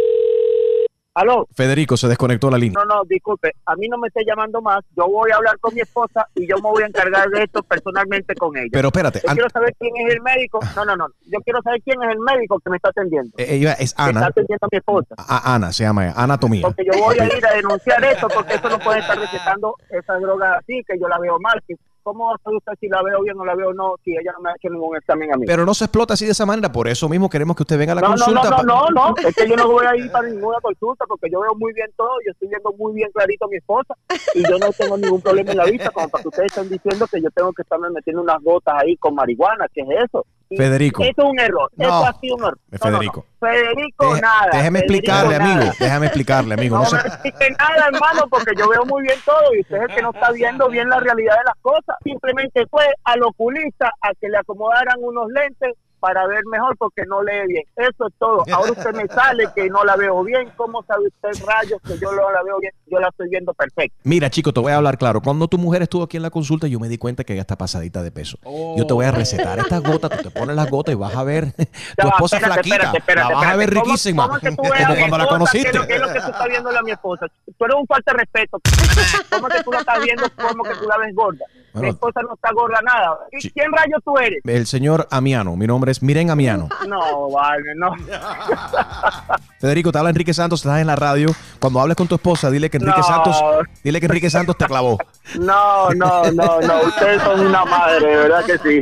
[1.18, 1.48] ¿Aló?
[1.52, 2.78] Federico se desconectó la línea.
[2.84, 4.84] No, no, disculpe, a mí no me esté llamando más.
[4.96, 7.60] Yo voy a hablar con mi esposa y yo me voy a encargar de esto
[7.64, 8.68] personalmente con ella.
[8.70, 10.60] Pero espérate, Yo quiero saber quién es el médico.
[10.76, 11.06] No, no, no.
[11.26, 13.30] Yo quiero saber quién es el médico que me está atendiendo.
[13.36, 14.26] Eh, Ella es Que está Ana.
[14.26, 15.14] atendiendo a mi esposa.
[15.18, 16.62] A- Ana se llama ella, Anatomía.
[16.62, 20.20] Porque yo voy a ir a denunciar esto porque eso no puede estar recetando esas
[20.20, 21.60] drogas así, que yo la veo mal.
[21.66, 21.74] Que
[22.08, 24.32] ¿Cómo va a saber usted si la veo bien o la veo no si ella
[24.32, 25.44] no me ha hecho ningún examen a mí?
[25.46, 26.72] Pero no se explota así de esa manera.
[26.72, 28.48] Por eso mismo queremos que usted venga a la no, no, consulta.
[28.48, 31.28] no, no, no, no, es que yo no voy a ir para ninguna consulta porque
[31.30, 33.94] yo veo muy bien todo, yo estoy viendo muy bien clarito a mi esposa
[34.34, 37.06] y yo no tengo ningún problema en la vista como para que ustedes estén diciendo
[37.12, 40.24] que yo tengo que estarme metiendo unas gotas ahí con marihuana, ¿qué es eso?
[40.56, 41.02] Federico.
[41.02, 41.84] Eso es un error, No.
[41.84, 42.58] eso ha sido un error.
[42.70, 42.98] No, no, no.
[42.98, 43.26] Federico.
[43.40, 44.48] Federico, Deje- nada.
[44.52, 45.52] déjeme Federico, explicarle, nada.
[45.54, 45.72] amigo.
[45.78, 46.76] Déjame explicarle, amigo.
[46.76, 49.76] No No se- me explique nada, hermano, porque yo veo muy bien todo y usted
[49.76, 51.96] es el que no está viendo bien la realidad de las cosas.
[52.02, 57.22] Simplemente fue al oculista a que le acomodaran unos lentes para ver mejor porque no
[57.22, 57.64] lee bien.
[57.76, 58.44] Eso es todo.
[58.52, 60.50] Ahora usted me sale que no la veo bien.
[60.56, 62.72] ¿Cómo sabe usted, rayos, que yo no la veo bien?
[62.86, 63.96] Yo la estoy viendo perfecta.
[64.04, 65.20] Mira, chico, te voy a hablar claro.
[65.20, 67.56] Cuando tu mujer estuvo aquí en la consulta, yo me di cuenta que ella está
[67.56, 68.38] pasadita de peso.
[68.76, 71.24] Yo te voy a recetar estas gotas, tú te pones las gotas y vas a
[71.24, 71.52] ver
[71.98, 72.76] tu esposa espérate, flaquita.
[72.76, 73.70] espérate, espérate, la vas a ver.
[73.74, 74.26] ¿Cómo- riquísima.
[74.28, 75.70] cómo que tú como mi cuando la conociste.
[75.86, 77.26] ¿Qué es lo- que tú estás viéndole a mi esposa?
[77.58, 78.58] Tú eres un falta de respeto.
[79.30, 80.22] ¿Cómo que tú la estás viendo?
[80.36, 81.44] ¿Cómo que tú la ves gorda?
[81.74, 81.88] mi Bueno.
[81.94, 83.18] esposa no está gorda nada.
[83.30, 84.40] ¿Y quién rayos tú eres?
[84.44, 85.54] El señor Amiano.
[85.54, 86.68] Mi nombre Miren Amiano.
[86.88, 87.92] No, vale, no.
[89.60, 91.34] Federico, te habla Enrique Santos, estás en la radio.
[91.60, 93.04] Cuando hables con tu esposa, dile que Enrique No.
[93.06, 93.36] Santos,
[93.82, 94.98] dile que Enrique Santos te clavó.
[95.38, 96.80] No, no, no, no.
[96.86, 98.80] Ustedes son una madre, verdad que sí.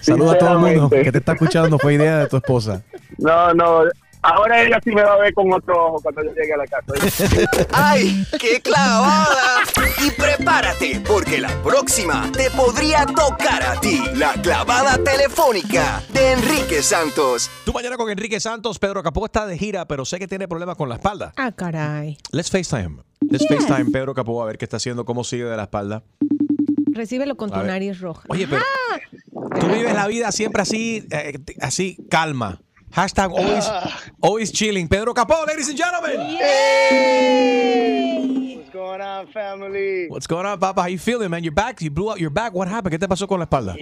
[0.00, 1.78] Saluda a todo el mundo que te está escuchando.
[1.78, 2.82] Fue idea de tu esposa.
[3.18, 3.82] No, no.
[4.28, 6.66] Ahora ella sí me va a ver con otro ojo cuando yo llegue a la
[6.66, 7.66] casa.
[7.72, 9.60] ¡Ay, qué clavada!
[10.04, 14.02] Y prepárate, porque la próxima te podría tocar a ti.
[14.14, 17.48] La clavada telefónica de Enrique Santos.
[17.64, 18.78] Tú mañana con Enrique Santos.
[18.80, 21.32] Pedro Capó está de gira, pero sé que tiene problemas con la espalda.
[21.36, 22.18] Ah, caray.
[22.32, 23.02] Let's FaceTime.
[23.30, 26.02] Let's FaceTime Pedro Capó a ver qué está haciendo, cómo sigue de la espalda.
[26.92, 27.68] Recíbelo con A tu ver.
[27.68, 28.24] nariz roja.
[28.28, 28.62] Oye, pero
[29.60, 32.60] tú vives la vida siempre así, eh, así, calma.
[32.96, 33.68] Hashtag always,
[34.22, 34.88] always chilling.
[34.88, 36.16] Pedro Capó, ladies and gentlemen.
[38.56, 40.08] What's going on, family?
[40.08, 40.80] What's going on, Papa?
[40.80, 41.44] How you feeling, man?
[41.44, 41.82] You're back.
[41.82, 42.54] You blew out your back.
[42.54, 42.94] What happened?
[42.94, 43.76] ¿Qué te pasó con la espalda?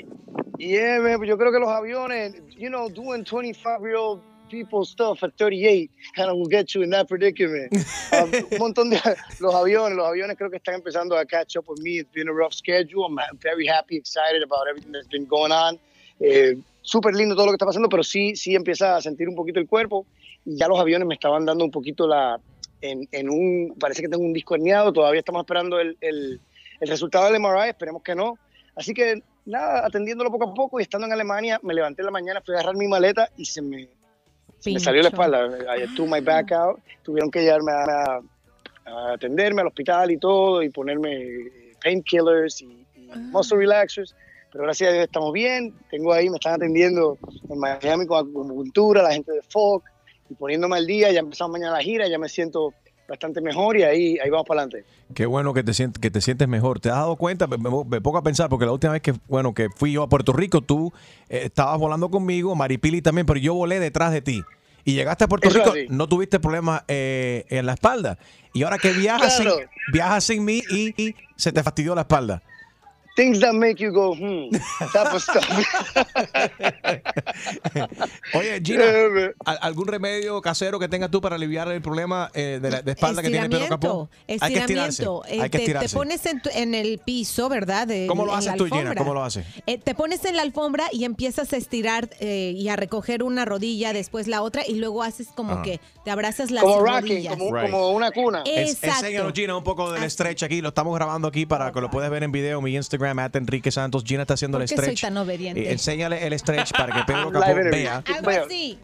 [0.58, 4.84] Yeah, man, but yo creo que los aviones, you know, doing 25 year old people
[4.84, 7.72] stuff at 38 kind of will get you in that predicament.
[8.14, 8.96] Um, un montón de
[9.40, 11.98] los aviones, los aviones creo que están empezando a catch up with me.
[11.98, 13.04] It's been a rough schedule.
[13.06, 15.78] I'm very happy, excited about everything that's been going on.
[16.20, 16.54] Eh,
[16.86, 19.58] Súper lindo todo lo que está pasando, pero sí, sí empieza a sentir un poquito
[19.58, 20.06] el cuerpo.
[20.44, 22.38] Y ya los aviones me estaban dando un poquito la.
[22.82, 23.74] En, en un.
[23.80, 24.92] Parece que tengo un disco herniado.
[24.92, 26.40] Todavía estamos esperando el, el,
[26.80, 27.70] el resultado del MRI.
[27.70, 28.38] Esperemos que no.
[28.76, 32.12] Así que nada, atendiéndolo poco a poco y estando en Alemania, me levanté en la
[32.12, 33.88] mañana, fui a agarrar mi maleta y se me,
[34.58, 35.46] se me salió la espalda.
[35.78, 36.80] I my back out.
[37.02, 38.20] Tuvieron que llevarme a,
[38.86, 41.48] a atenderme al hospital y todo y ponerme
[41.82, 44.14] painkillers y, y muscle relaxers.
[44.54, 45.74] Pero gracias a Dios estamos bien.
[45.90, 47.18] Tengo ahí, me están atendiendo
[47.50, 49.82] en Miami con acupuntura, la gente de FOC
[50.30, 51.10] y poniéndome al día.
[51.10, 52.72] Ya empezamos mañana la gira, ya me siento
[53.08, 54.88] bastante mejor y ahí, ahí vamos para adelante.
[55.12, 56.78] Qué bueno que te, sientes, que te sientes mejor.
[56.78, 57.48] ¿Te has dado cuenta?
[57.48, 60.04] Me, me- me pongo a pensar, porque la última vez que, bueno, que fui yo
[60.04, 60.92] a Puerto Rico, tú
[61.28, 64.40] eh, estabas volando conmigo, Maripili también, pero yo volé detrás de ti.
[64.84, 65.86] Y llegaste a Puerto Eso Rico, así.
[65.88, 68.18] no tuviste problemas eh, en la espalda.
[68.52, 69.56] Y ahora que viajas, Claro.
[69.56, 72.42] sin, viajas sin mí y, y se te fastidió la espalda.
[73.16, 74.50] Things that make you go, hmm,
[74.92, 75.44] type of stuff.
[78.34, 78.84] Oye, Gina,
[79.44, 82.90] ¿al- ¿algún remedio casero que tengas tú para aliviar el problema eh, de, la, de
[82.92, 84.10] espalda que tiene Pedro Capó?
[84.26, 85.02] Estiramiento, Hay que estirarse.
[85.02, 85.24] estiramiento.
[85.28, 85.58] Eh, Hay que
[85.88, 87.86] te- pones en, tu- en el piso, ¿verdad?
[87.86, 88.78] De- ¿Cómo lo en haces la tú, Gina?
[88.78, 88.98] alfombra.
[88.98, 89.46] ¿Cómo lo haces?
[89.66, 93.44] Eh, te pones en la alfombra y empiezas a estirar eh, y a recoger una
[93.44, 97.36] rodilla, después la otra, y luego haces como que te abrazas las como rocking, rodillas.
[97.36, 97.70] como, Right.
[97.70, 98.42] como una cuna.
[98.44, 99.06] Es- Exacto.
[99.06, 100.60] Enséñanos, Gina, un poco del stretch aquí.
[100.60, 103.03] Lo estamos grabando aquí para que lo puedas ver en video en mi Instagram.
[103.04, 104.02] Instagram, at Enrique Santos.
[104.04, 105.00] Gina está haciendo el ¿Por qué soy stretch.
[105.02, 105.68] tan obediente?
[105.68, 108.02] Eh, enséñale el stretch para que Pedro Capó vea.
[108.16, 108.78] Algo así,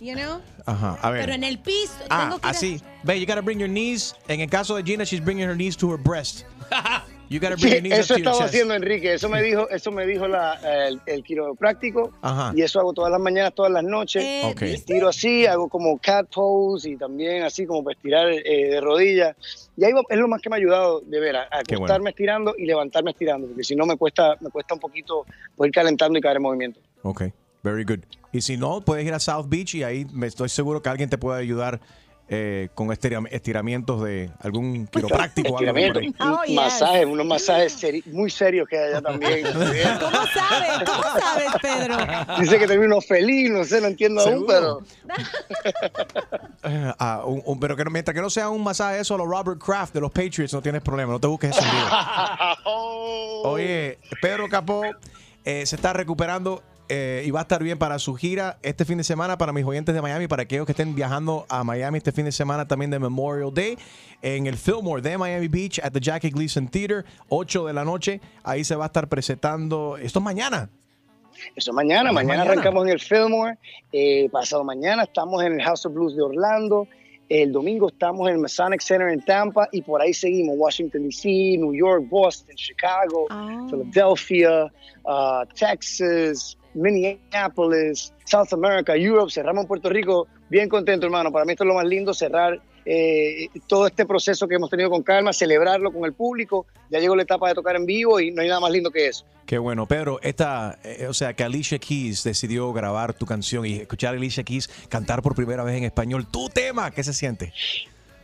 [0.00, 0.40] you know?
[0.66, 1.22] Ajá, a ver.
[1.22, 2.82] Pero en el piso Ah, tengo que ir a- así.
[3.04, 4.14] Ve, you gotta bring your knees.
[4.28, 6.44] En el caso de Gina, she's bringing her knees to her breast.
[7.28, 8.48] You gotta bring Sí, your knees eso up to your estaba chest.
[8.54, 12.52] haciendo Enrique, eso me dijo, eso me dijo la- el, el quiropráctico Ajá.
[12.54, 14.22] y eso hago todas las mañanas, todas las noches.
[14.22, 14.60] Eh, Ok.
[14.62, 18.80] Me Estiro así, hago como cat pose y también así como para estirar eh, de
[18.82, 19.34] rodillas.
[19.78, 21.84] Y ahí es lo más que me ha ayudado de ver, a, a Qué bueno.
[21.86, 25.24] acostarme estirando y levantarme estirando, porque si no me cuesta, me cuesta un poquito
[25.56, 26.80] poder ir calentando y caer en movimiento.
[27.02, 27.22] Ok,
[27.62, 28.00] very good.
[28.30, 31.08] Y si no, puedes ir a South Beach y ahí me estoy seguro que alguien
[31.08, 31.80] te puede ayudar
[32.34, 36.56] eh, con estira- estiramientos de algún quiropráctico algo por Estiramiento, ahí.
[36.56, 39.42] Oh, masajes, unos masajes seri- muy serios que hay allá también.
[39.52, 40.70] ¿Cómo sabes?
[40.86, 41.96] ¿Cómo sabes, Pedro?
[42.40, 44.80] Dice que termino feliz, no sé, no entiendo aún, pero
[46.98, 49.26] ah, un- un- pero que no- mientras que no sea un masaje eso a los
[49.28, 51.84] Robert Kraft de los Patriots, no tienes problema, no te busques ese lío.
[53.44, 54.82] Oye, Pedro Capó
[55.44, 58.98] eh, se está recuperando eh, y va a estar bien para su gira este fin
[58.98, 62.12] de semana para mis oyentes de Miami, para aquellos que estén viajando a Miami este
[62.12, 63.78] fin de semana también de Memorial Day
[64.20, 68.20] en el Fillmore de Miami Beach at the Jackie Gleason Theater, 8 de la noche.
[68.42, 70.68] Ahí se va a estar presentando, esto es mañana.
[71.56, 72.52] Eso mañana, mañana, mañana.
[72.52, 73.56] arrancamos en el Fillmore,
[73.92, 76.86] eh, pasado mañana estamos en el House of Blues de Orlando,
[77.28, 81.56] el domingo estamos en el Masonic Center en Tampa y por ahí seguimos, Washington DC,
[81.58, 83.26] New York, Boston, Chicago,
[83.70, 84.70] Philadelphia,
[85.04, 91.52] uh, Texas, Minneapolis, South America, Europe, cerramos en Puerto Rico, bien contento hermano, para mí
[91.52, 95.32] esto es lo más lindo, cerrar eh, todo este proceso que hemos tenido con calma,
[95.32, 98.48] celebrarlo con el público, ya llegó la etapa de tocar en vivo y no hay
[98.48, 99.24] nada más lindo que eso.
[99.46, 103.74] Qué bueno, Pedro, esta, eh, o sea, que Alicia Keys decidió grabar tu canción y
[103.74, 107.52] escuchar a Alicia Keys cantar por primera vez en español tu tema, ¿qué se siente?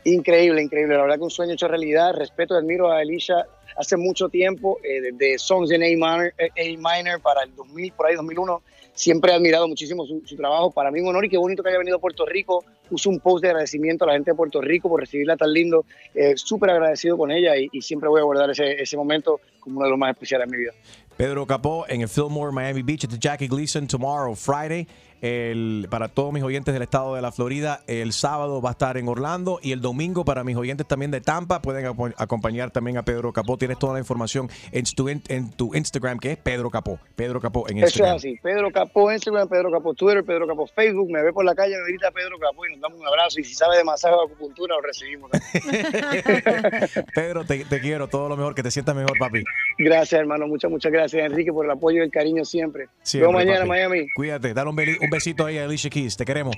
[0.09, 0.95] Increíble, increíble.
[0.95, 2.15] La verdad que un sueño hecho realidad.
[2.15, 3.47] Respeto y admiro a Alicia
[3.77, 8.07] hace mucho tiempo, eh, Songs in A minor, eh, A minor para el 2000, por
[8.07, 8.63] ahí 2001.
[8.95, 10.73] Siempre he admirado muchísimo su, trabajo.
[10.73, 12.65] Para mí un honor y qué bonito que haya venido a Puerto Rico.
[12.89, 15.85] Puso un post de agradecimiento a la gente de Puerto Rico por recibirla tan lindo.
[16.15, 19.91] Eh, Súper agradecido con ella y, siempre voy a guardar ese, momento como uno de
[19.91, 20.73] los más especiales de mi vida.
[21.17, 24.89] Pedro Capó en el Fillmore Miami Beach at the Jackie Gleason tomorrow, Friday.
[25.21, 28.97] El, para todos mis oyentes del estado de la Florida, el sábado va a estar
[28.97, 33.03] en Orlando y el domingo para mis oyentes también de Tampa pueden acompañar también a
[33.03, 33.57] Pedro Capó.
[33.57, 36.99] Tienes toda la información en tu, en, en tu Instagram que es Pedro Capó.
[37.16, 38.16] Pedro Capó en Eso es Instagram.
[38.16, 38.39] así.
[38.43, 41.11] Pedro Capó Instagram, Pedro Capó Twitter, Pedro Capó Facebook.
[41.11, 43.41] Me ve por la calle, me grita Pedro Capó y nos damos un abrazo.
[43.41, 45.31] Y si sabe de masaje o acupuntura, lo recibimos.
[47.14, 49.43] Pedro, te, te quiero, todo lo mejor, que te sientas mejor, papi.
[49.79, 50.47] Gracias, hermano.
[50.47, 52.89] Muchas, muchas gracias, Enrique, por el apoyo y el cariño siempre.
[53.03, 53.69] Siempre, mañana, papi.
[53.69, 54.07] Miami.
[54.14, 54.77] Cuídate, dale un,
[55.09, 56.55] un besito ahí a Alicia Keys, te queremos.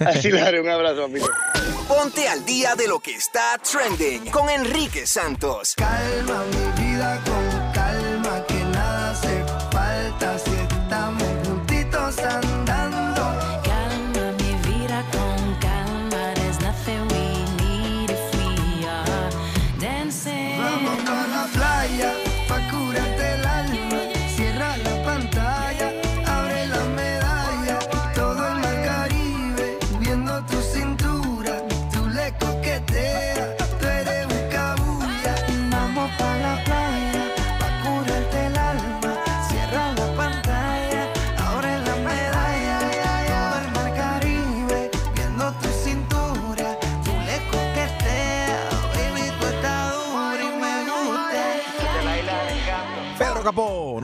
[0.00, 1.30] Así le haré un abrazo, papito.
[1.88, 5.74] Ponte al día de lo que está trending con Enrique Santos.
[5.76, 7.55] Calma mi vida con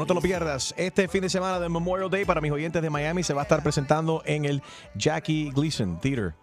[0.02, 0.74] no te lo pierdas.
[0.76, 3.44] Este fin de semana de Memorial Day para mis oyentes de Miami se va a
[3.44, 4.60] estar presentando en el
[4.96, 6.34] Jackie Gleason Theater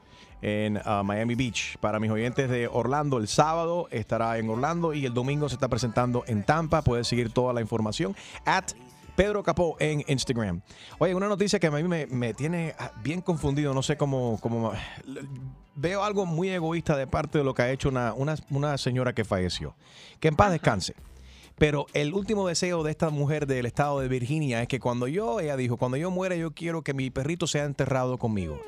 [0.42, 1.78] en uh, Miami Beach.
[1.80, 5.68] Para mis oyentes de Orlando, el sábado estará en Orlando y el domingo se está
[5.68, 6.84] presentando en Tampa.
[6.84, 8.72] Puedes seguir toda la información at
[9.18, 10.62] Pedro Capó en Instagram.
[10.98, 14.72] Oye, una noticia que a mí me, tiene ah, bien confundido, no sé cómo, cómo...
[15.76, 18.14] Veo algo muy egoísta de parte de lo que ha hecho una,
[18.50, 19.76] una señora que falleció.
[20.22, 20.96] Que en paz descanse.
[21.60, 25.40] Pero el último deseo de esta mujer del estado de Virginia es que cuando yo,
[25.40, 28.60] ella dijo, cuando yo muera yo quiero que mi perrito sea enterrado conmigo.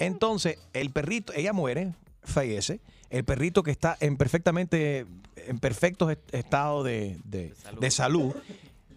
[0.00, 1.92] Entonces, el perrito, ella muere,
[2.22, 2.80] fallece,
[3.10, 5.06] el perrito que está en perfectamente,
[5.46, 8.34] en perfecto est- estado de, de- de salud,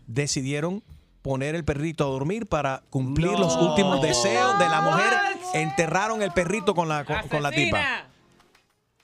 [0.08, 0.84] decidieron
[1.22, 5.14] poner el perrito a dormir para cumplir los últimos deseos de la mujer.
[5.54, 8.08] Enterraron el perrito con la, con, con la tipa.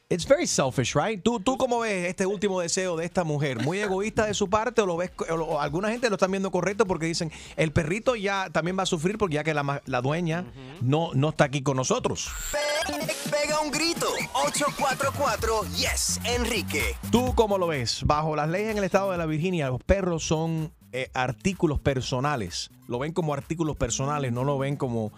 [0.09, 1.21] It's very selfish, right?
[1.21, 3.61] ¿Tú, ¿Tú cómo ves este último deseo de esta mujer?
[3.61, 6.49] ¿Muy egoísta de su parte o lo ves, o lo- alguna gente lo están viendo
[6.49, 9.81] correcto porque dicen, el perrito ya también va a sufrir porque ya que la, ma-
[9.85, 10.45] la dueña
[10.79, 12.29] no, no está aquí con nosotros?
[13.29, 14.07] Pega un grito.
[14.45, 16.95] 844 Yes, Enrique.
[17.11, 18.03] ¿Tú cómo lo ves?
[18.05, 22.71] Bajo las leyes en el estado de la Virginia, los perros son eh, artículos personales.
[22.87, 25.11] Lo ven como artículos personales, no lo ven como,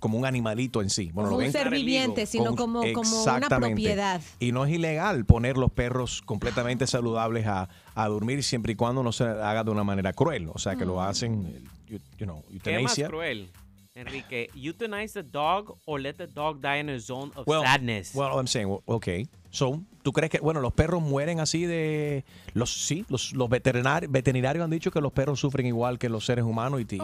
[0.00, 1.10] como un animalito en sí.
[1.12, 4.20] Bueno, Como lo un ser viviente, sino como, como una propiedad.
[4.38, 9.02] Y no es ilegal poner los perros completamente saludables a, a dormir siempre y cuando
[9.02, 10.48] no se haga de una manera cruel.
[10.52, 13.08] O sea, que lo hacen, eh, you, you know, ¿Qué es más eutanasia.
[13.08, 13.50] cruel,
[13.94, 14.50] Enrique?
[14.54, 18.12] Euthanize the dog or let the dog die in a zone of Well, sadness?
[18.14, 19.26] Well, I'm saying, okay.
[19.54, 22.24] So, ¿tú crees que, bueno, los perros mueren así de,
[22.54, 26.26] los sí, los, los veterinarios, veterinarios han dicho que los perros sufren igual que los
[26.26, 27.00] seres humanos y, y-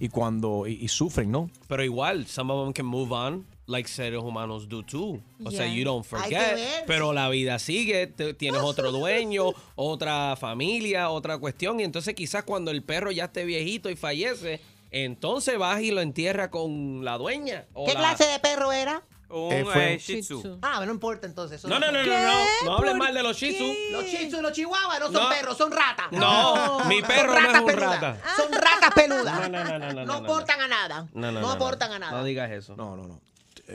[0.00, 1.48] y cuando, y, y sufren, ¿no?
[1.66, 5.18] Pero igual, some of them can move on like seres humanos do too.
[5.46, 6.84] O sea, you don't forget.
[6.86, 11.80] Pero la vida sigue, te- tienes otro dueño, otra familia, otra cuestión.
[11.80, 16.02] Y entonces quizás cuando el perro ya esté viejito y fallece, entonces vas y lo
[16.02, 17.64] entierra con la dueña.
[17.72, 19.02] o ¿Qué la- clase de perro era?
[19.28, 20.58] Un, Eh, fue- eh, Shih Tzu.
[20.62, 21.58] Ah, no importa entonces.
[21.58, 22.44] eso No, no, no, no, no.
[22.64, 23.92] No hables mal de los Shih Tzu.
[23.92, 25.28] Los Shih Tzu y los chihuahuas no son No.
[25.28, 26.06] perros, son ratas.
[26.12, 28.16] No, mi perro no es un rata.
[28.36, 29.40] Son ratas peludas.
[29.40, 30.12] No, no, no, no, no, no, no.
[30.14, 31.08] aportan a nada.
[31.14, 32.12] No, no, No, no, aportan a nada.
[32.12, 32.76] No digas eso.
[32.76, 33.20] No, no, no.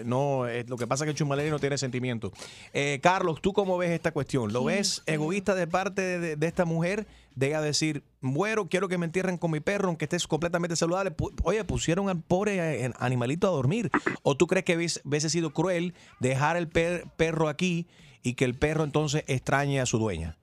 [0.06, 2.32] No, eh, lo que pasa es que Chumaleri no tiene sentimiento.
[2.74, 4.54] Eh, Carlos, ¿tú cómo ves esta cuestión?
[4.54, 7.08] ¿Lo ves egoísta de parte de, de esta mujer?
[7.36, 11.14] De ella decir, bueno, quiero que me entierren con mi perro, aunque estés completamente saludable.
[11.44, 13.90] Oye, pusieron al pobre eh, animalito a dormir.
[14.24, 17.88] ¿O tú crees que hubiese sido cruel dejar el per- perro aquí
[18.24, 20.36] y que el perro entonces extrañe a su dueña?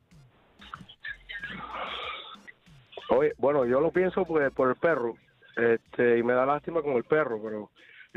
[3.11, 5.17] Oye, bueno, yo lo pienso pues, por el perro,
[5.57, 7.71] este, y me da lástima con el perro, pero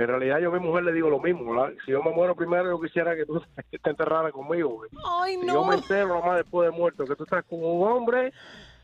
[0.04, 1.74] en realidad yo a mi mujer le digo lo mismo, ¿verdad?
[1.86, 3.42] Si yo me muero primero, yo quisiera que tú
[3.84, 4.90] te enterraras conmigo, güey.
[5.22, 8.32] Ay, Si yo me entero nomás después de muerto, que tú estás con un hombre,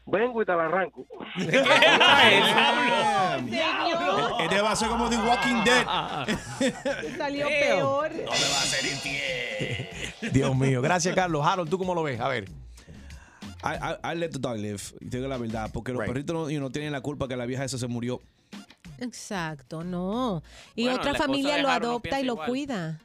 [0.05, 1.05] vengo y te la arranco.
[4.39, 5.85] Este va a ser como The Walking Dead.
[7.17, 8.11] Salió peor.
[8.11, 10.31] No me va a hacer infiel.
[10.33, 10.81] Dios mío.
[10.81, 11.45] Gracias, Carlos.
[11.45, 12.19] Harold, ¿tú cómo lo ves?
[12.19, 12.45] A ver.
[13.63, 13.75] I,
[14.09, 14.79] I, I let the dog live.
[15.01, 15.69] Y te digo la verdad.
[15.73, 16.11] Porque los Right.
[16.11, 18.21] perritos no, you know, tienen la culpa que la vieja esa se murió.
[18.99, 20.41] Exacto, no.
[20.75, 22.49] Y Bueno, otra familia lo no adopta y lo igual.
[22.49, 23.01] cuida.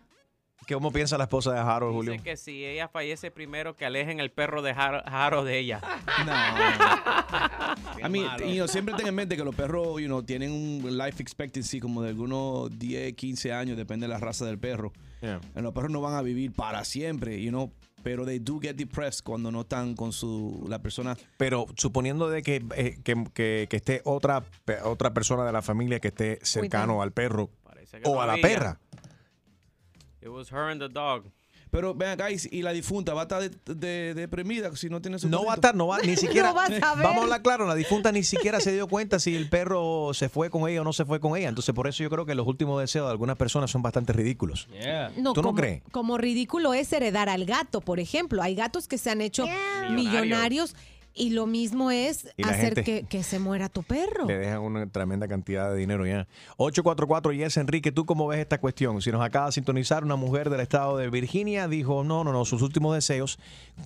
[0.72, 2.12] ¿Cómo piensa la esposa de Harold, Julio?
[2.12, 5.81] Dice que si ella fallece primero, que alejen el perro de Har- Harold de ella.
[8.03, 10.97] A mí, you know, siempre ten en mente que los perros you know, tienen un
[10.97, 14.93] life expectancy como de algunos 10, 15 años, depende de la raza del perro.
[15.22, 17.72] Y Los perros no van a vivir para siempre, you know,
[18.03, 21.16] pero they do get depressed cuando no están con su la persona.
[21.36, 25.62] Pero suponiendo de que, eh, que, que- que esté otra, pe- otra persona de la
[25.62, 27.03] familia que esté cercano Cuidado.
[27.03, 27.51] al perro
[28.05, 28.80] o no a la perra.
[30.22, 31.24] It was her and the dog.
[31.71, 35.18] Pero vean, guys, y la difunta va a estar de- de- deprimida si no tiene
[35.18, 36.49] su No va a estar, no va, ni siquiera.
[36.49, 36.81] No vas a ver.
[37.05, 40.29] Vamos a hablar claro, la difunta ni siquiera se dio cuenta si el perro se
[40.29, 41.49] fue con ella o no se fue con ella.
[41.49, 44.68] Entonces, por eso yo creo que los últimos deseos de algunas personas son bastante ridículos.
[45.16, 45.83] No, ¿Tú no como, crees?
[45.93, 48.43] Como ridículo es heredar al gato, por ejemplo.
[48.43, 49.45] Hay gatos que se han hecho
[49.91, 50.75] millonarios
[51.14, 54.26] y lo mismo es hacer que se muera tu perro.
[54.26, 56.26] Le dejan una tremenda cantidad de dinero ya.
[56.56, 59.02] 844 Yes Enrique, ¿tú cómo ves esta cuestión?
[59.02, 62.44] Si nos acaba de sintonizar una mujer del estado de Virginia, dijo, no, no, no,
[62.44, 63.38] sus últimos deseos,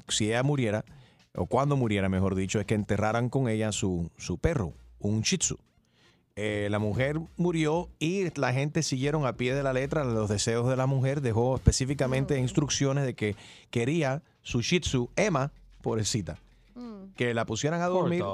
[0.09, 0.85] si ella muriera,
[1.35, 5.39] o cuando muriera, mejor dicho, es que enterraran con ella su, su perro, un shih
[5.39, 5.59] tzu.
[6.37, 10.69] Eh, la mujer murió y la gente siguieron a pie de la letra los deseos
[10.69, 11.21] de la mujer.
[11.21, 13.37] Dejó específicamente instrucciones de que
[13.71, 16.39] quería su shih tzu, Emma, pobrecita,
[17.17, 18.25] que la pusieran a dormir,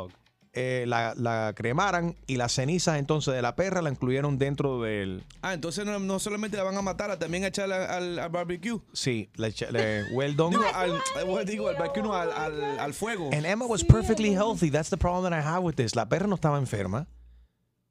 [0.53, 5.23] eh, la, la cremaran y las cenizas entonces de la perra la incluyeron dentro del...
[5.43, 8.81] Ah, entonces no, no solamente la van a matar, también a echarla al, al barbecue.
[8.93, 10.57] Sí, la echa- le- well done.
[10.57, 13.31] Digo, al, digo, al barbecue, no, al, al, al fuego.
[13.33, 14.71] And Emma was perfectly healthy.
[14.71, 15.95] That's the problem that I have with this.
[15.95, 17.07] La perra no estaba enferma.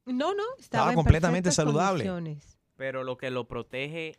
[0.05, 2.39] No, no, estaba, Estaba en completamente saludable.
[2.75, 4.17] Pero lo que lo protege,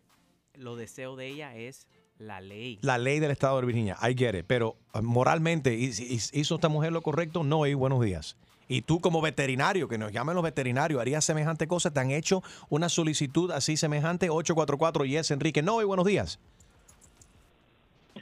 [0.55, 1.87] los deseos de ella es
[2.21, 2.79] la ley.
[2.83, 3.97] La ley del estado de Virginia.
[4.03, 4.45] I get it.
[4.47, 7.43] Pero uh, moralmente, ¿hiz- hiz- ¿hizo esta mujer lo correcto?
[7.43, 8.37] No, y buenos días.
[8.69, 11.91] Y tú como veterinario, que nos llamen los veterinarios, ¿harías semejante cosa?
[11.93, 14.31] ¿Te han hecho una solicitud así semejante?
[14.31, 15.61] 844 Yes, Enrique.
[15.63, 16.39] No, y buenos días.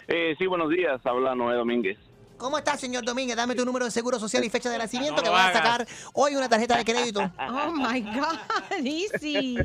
[0.06, 1.04] Eh, sí, buenos días.
[1.04, 1.98] Habla Noé Domínguez.
[2.38, 3.36] ¿Cómo estás, señor Domínguez?
[3.36, 5.86] Dame tu número de seguro social y fecha de nacimiento No que vas a sacar
[6.14, 7.20] hoy una tarjeta de crédito.
[7.50, 8.38] Oh my God,
[8.84, 9.56] easy.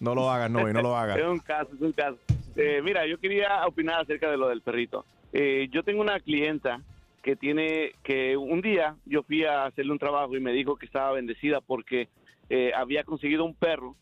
[0.00, 1.16] No lo hagas, no, y no lo hagas.
[1.18, 2.18] Es un caso, es un caso.
[2.56, 5.06] Eh, mira, yo quería opinar acerca de lo del perrito.
[5.32, 6.82] Eh, yo tengo una clienta
[7.22, 10.84] que tiene que un día yo fui a hacerle un trabajo y me dijo que
[10.84, 12.08] estaba bendecida porque
[12.50, 13.96] eh, había conseguido un perro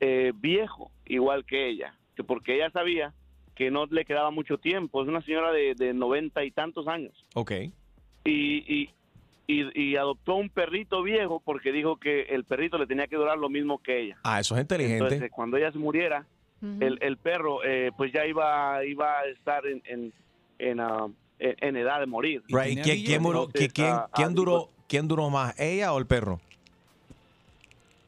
[0.00, 3.14] eh, viejo, igual que ella, que porque ella sabía
[3.58, 5.02] que no le quedaba mucho tiempo.
[5.02, 7.12] Es una señora de, de noventa y tantos años.
[7.34, 7.50] Ok.
[8.24, 8.30] Y,
[8.72, 8.90] y,
[9.48, 13.36] y, y adoptó un perrito viejo porque dijo que el perrito le tenía que durar
[13.36, 14.16] lo mismo que ella.
[14.22, 15.02] Ah, eso es inteligente.
[15.02, 16.24] Entonces, cuando ella se muriera,
[16.62, 20.12] el, el perro eh, pues ya iba, iba a estar en, en,
[20.60, 21.08] en, ah,
[21.40, 22.42] en- en edad de morir.
[22.48, 22.78] Right.
[22.78, 25.98] ¿Y ¿Quién, quién duró, Entonces, quién- ah, quién ah, duró, ¿Quién duró más, ella o
[25.98, 26.40] el perro?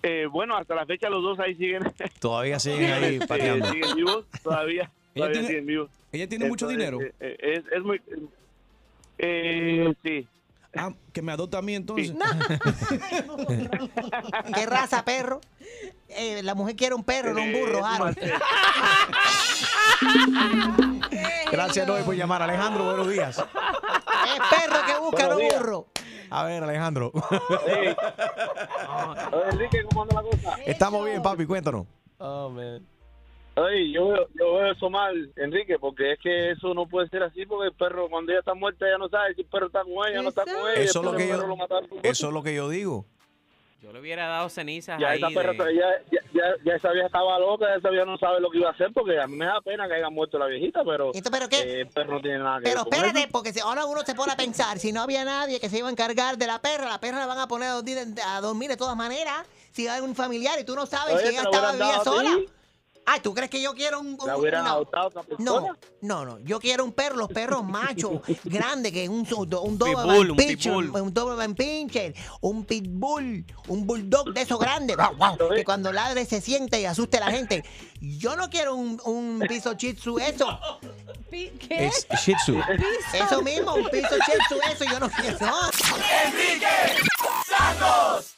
[0.03, 1.82] Eh, bueno, hasta la fecha los dos ahí siguen.
[2.20, 3.66] Todavía siguen ahí Eh, pateando.
[3.70, 4.90] siguen vivos, todavía.
[5.14, 5.90] Ella tiene- siguen vivos.
[6.12, 7.00] ella tiene mucho dinero.
[7.00, 8.00] eh, eh, es, es muy.
[9.18, 10.26] Eh, sí.
[10.76, 12.12] Ah, que me adopta a mí entonces.
[14.54, 15.40] ¿Qué raza, perro?
[16.08, 18.16] Eh, la mujer quiere un perro, no un burro, Harold.
[21.50, 22.42] Gracias, Noé, por llamar.
[22.42, 23.38] Alejandro, buenos días.
[23.38, 25.86] Es perro que busca, no burro.
[26.30, 27.11] A ver, Alejandro.
[27.12, 27.96] Oye,
[29.50, 30.56] Enrique, ¿cómo anda la cosa?
[30.64, 31.86] Estamos bien, papi, cuéntanos.
[32.18, 32.86] Oh, man.
[33.57, 37.22] Oye, yo, veo- yo veo eso mal, Enrique, porque es que eso no puede ser
[37.24, 39.82] así, porque el perro, cuando ella está muerta, ella no sabe si el perro está
[39.82, 40.82] con ella, no está con ella.
[40.82, 41.57] Eso es lo que yo, lo
[42.03, 43.05] eso es lo que yo digo.
[43.82, 45.18] Yo le hubiera dado cenizas Ya ahí.
[45.18, 48.18] esa perra, de- ya, ya, ya, ya esa vieja estaba loca, ya esa vieja no
[48.18, 50.38] sabe lo que iba a hacer, porque a mí me da pena que haya muerto
[50.38, 51.57] la viejita, pero, pero qué?
[51.61, 53.28] eh, el perro no tiene nada que Pero ver espérate, eso.
[53.32, 55.88] porque si ahora uno se pone a pensar, si no había nadie que se iba
[55.88, 58.68] a encargar de la perra, la perra la van a poner a dormir, a dormir
[58.68, 59.46] de todas maneras.
[59.72, 62.18] Si hay un familiar y tú no sabes Oye, si ella la estaba vivía dado
[62.18, 62.48] a ti.
[63.07, 64.68] Ay, ¿tú crees que yo quiero un, La no.
[64.70, 65.44] adoptado otra persona.
[65.51, 66.38] No, no, no.
[66.40, 70.36] Yo quiero un perro, los perros machos, grandes, que un, un, un Doberman Pitbull, un
[70.36, 71.01] Pinscher, pitbull.
[71.03, 74.96] un Doberman Pinscher, un pitbull, un bulldog de esos grandes,
[75.55, 77.64] que cuando ladre se siente y asuste a la gente.
[78.01, 80.59] Yo no quiero un, un piso shih tzu, eso.
[81.30, 81.86] ¿Qué?
[81.86, 82.59] Es Shih Tzu.
[83.12, 85.36] Eso mismo, un piso shih tzu, eso yo no quiero.
[86.26, 86.66] Enrique
[87.46, 88.36] Santos.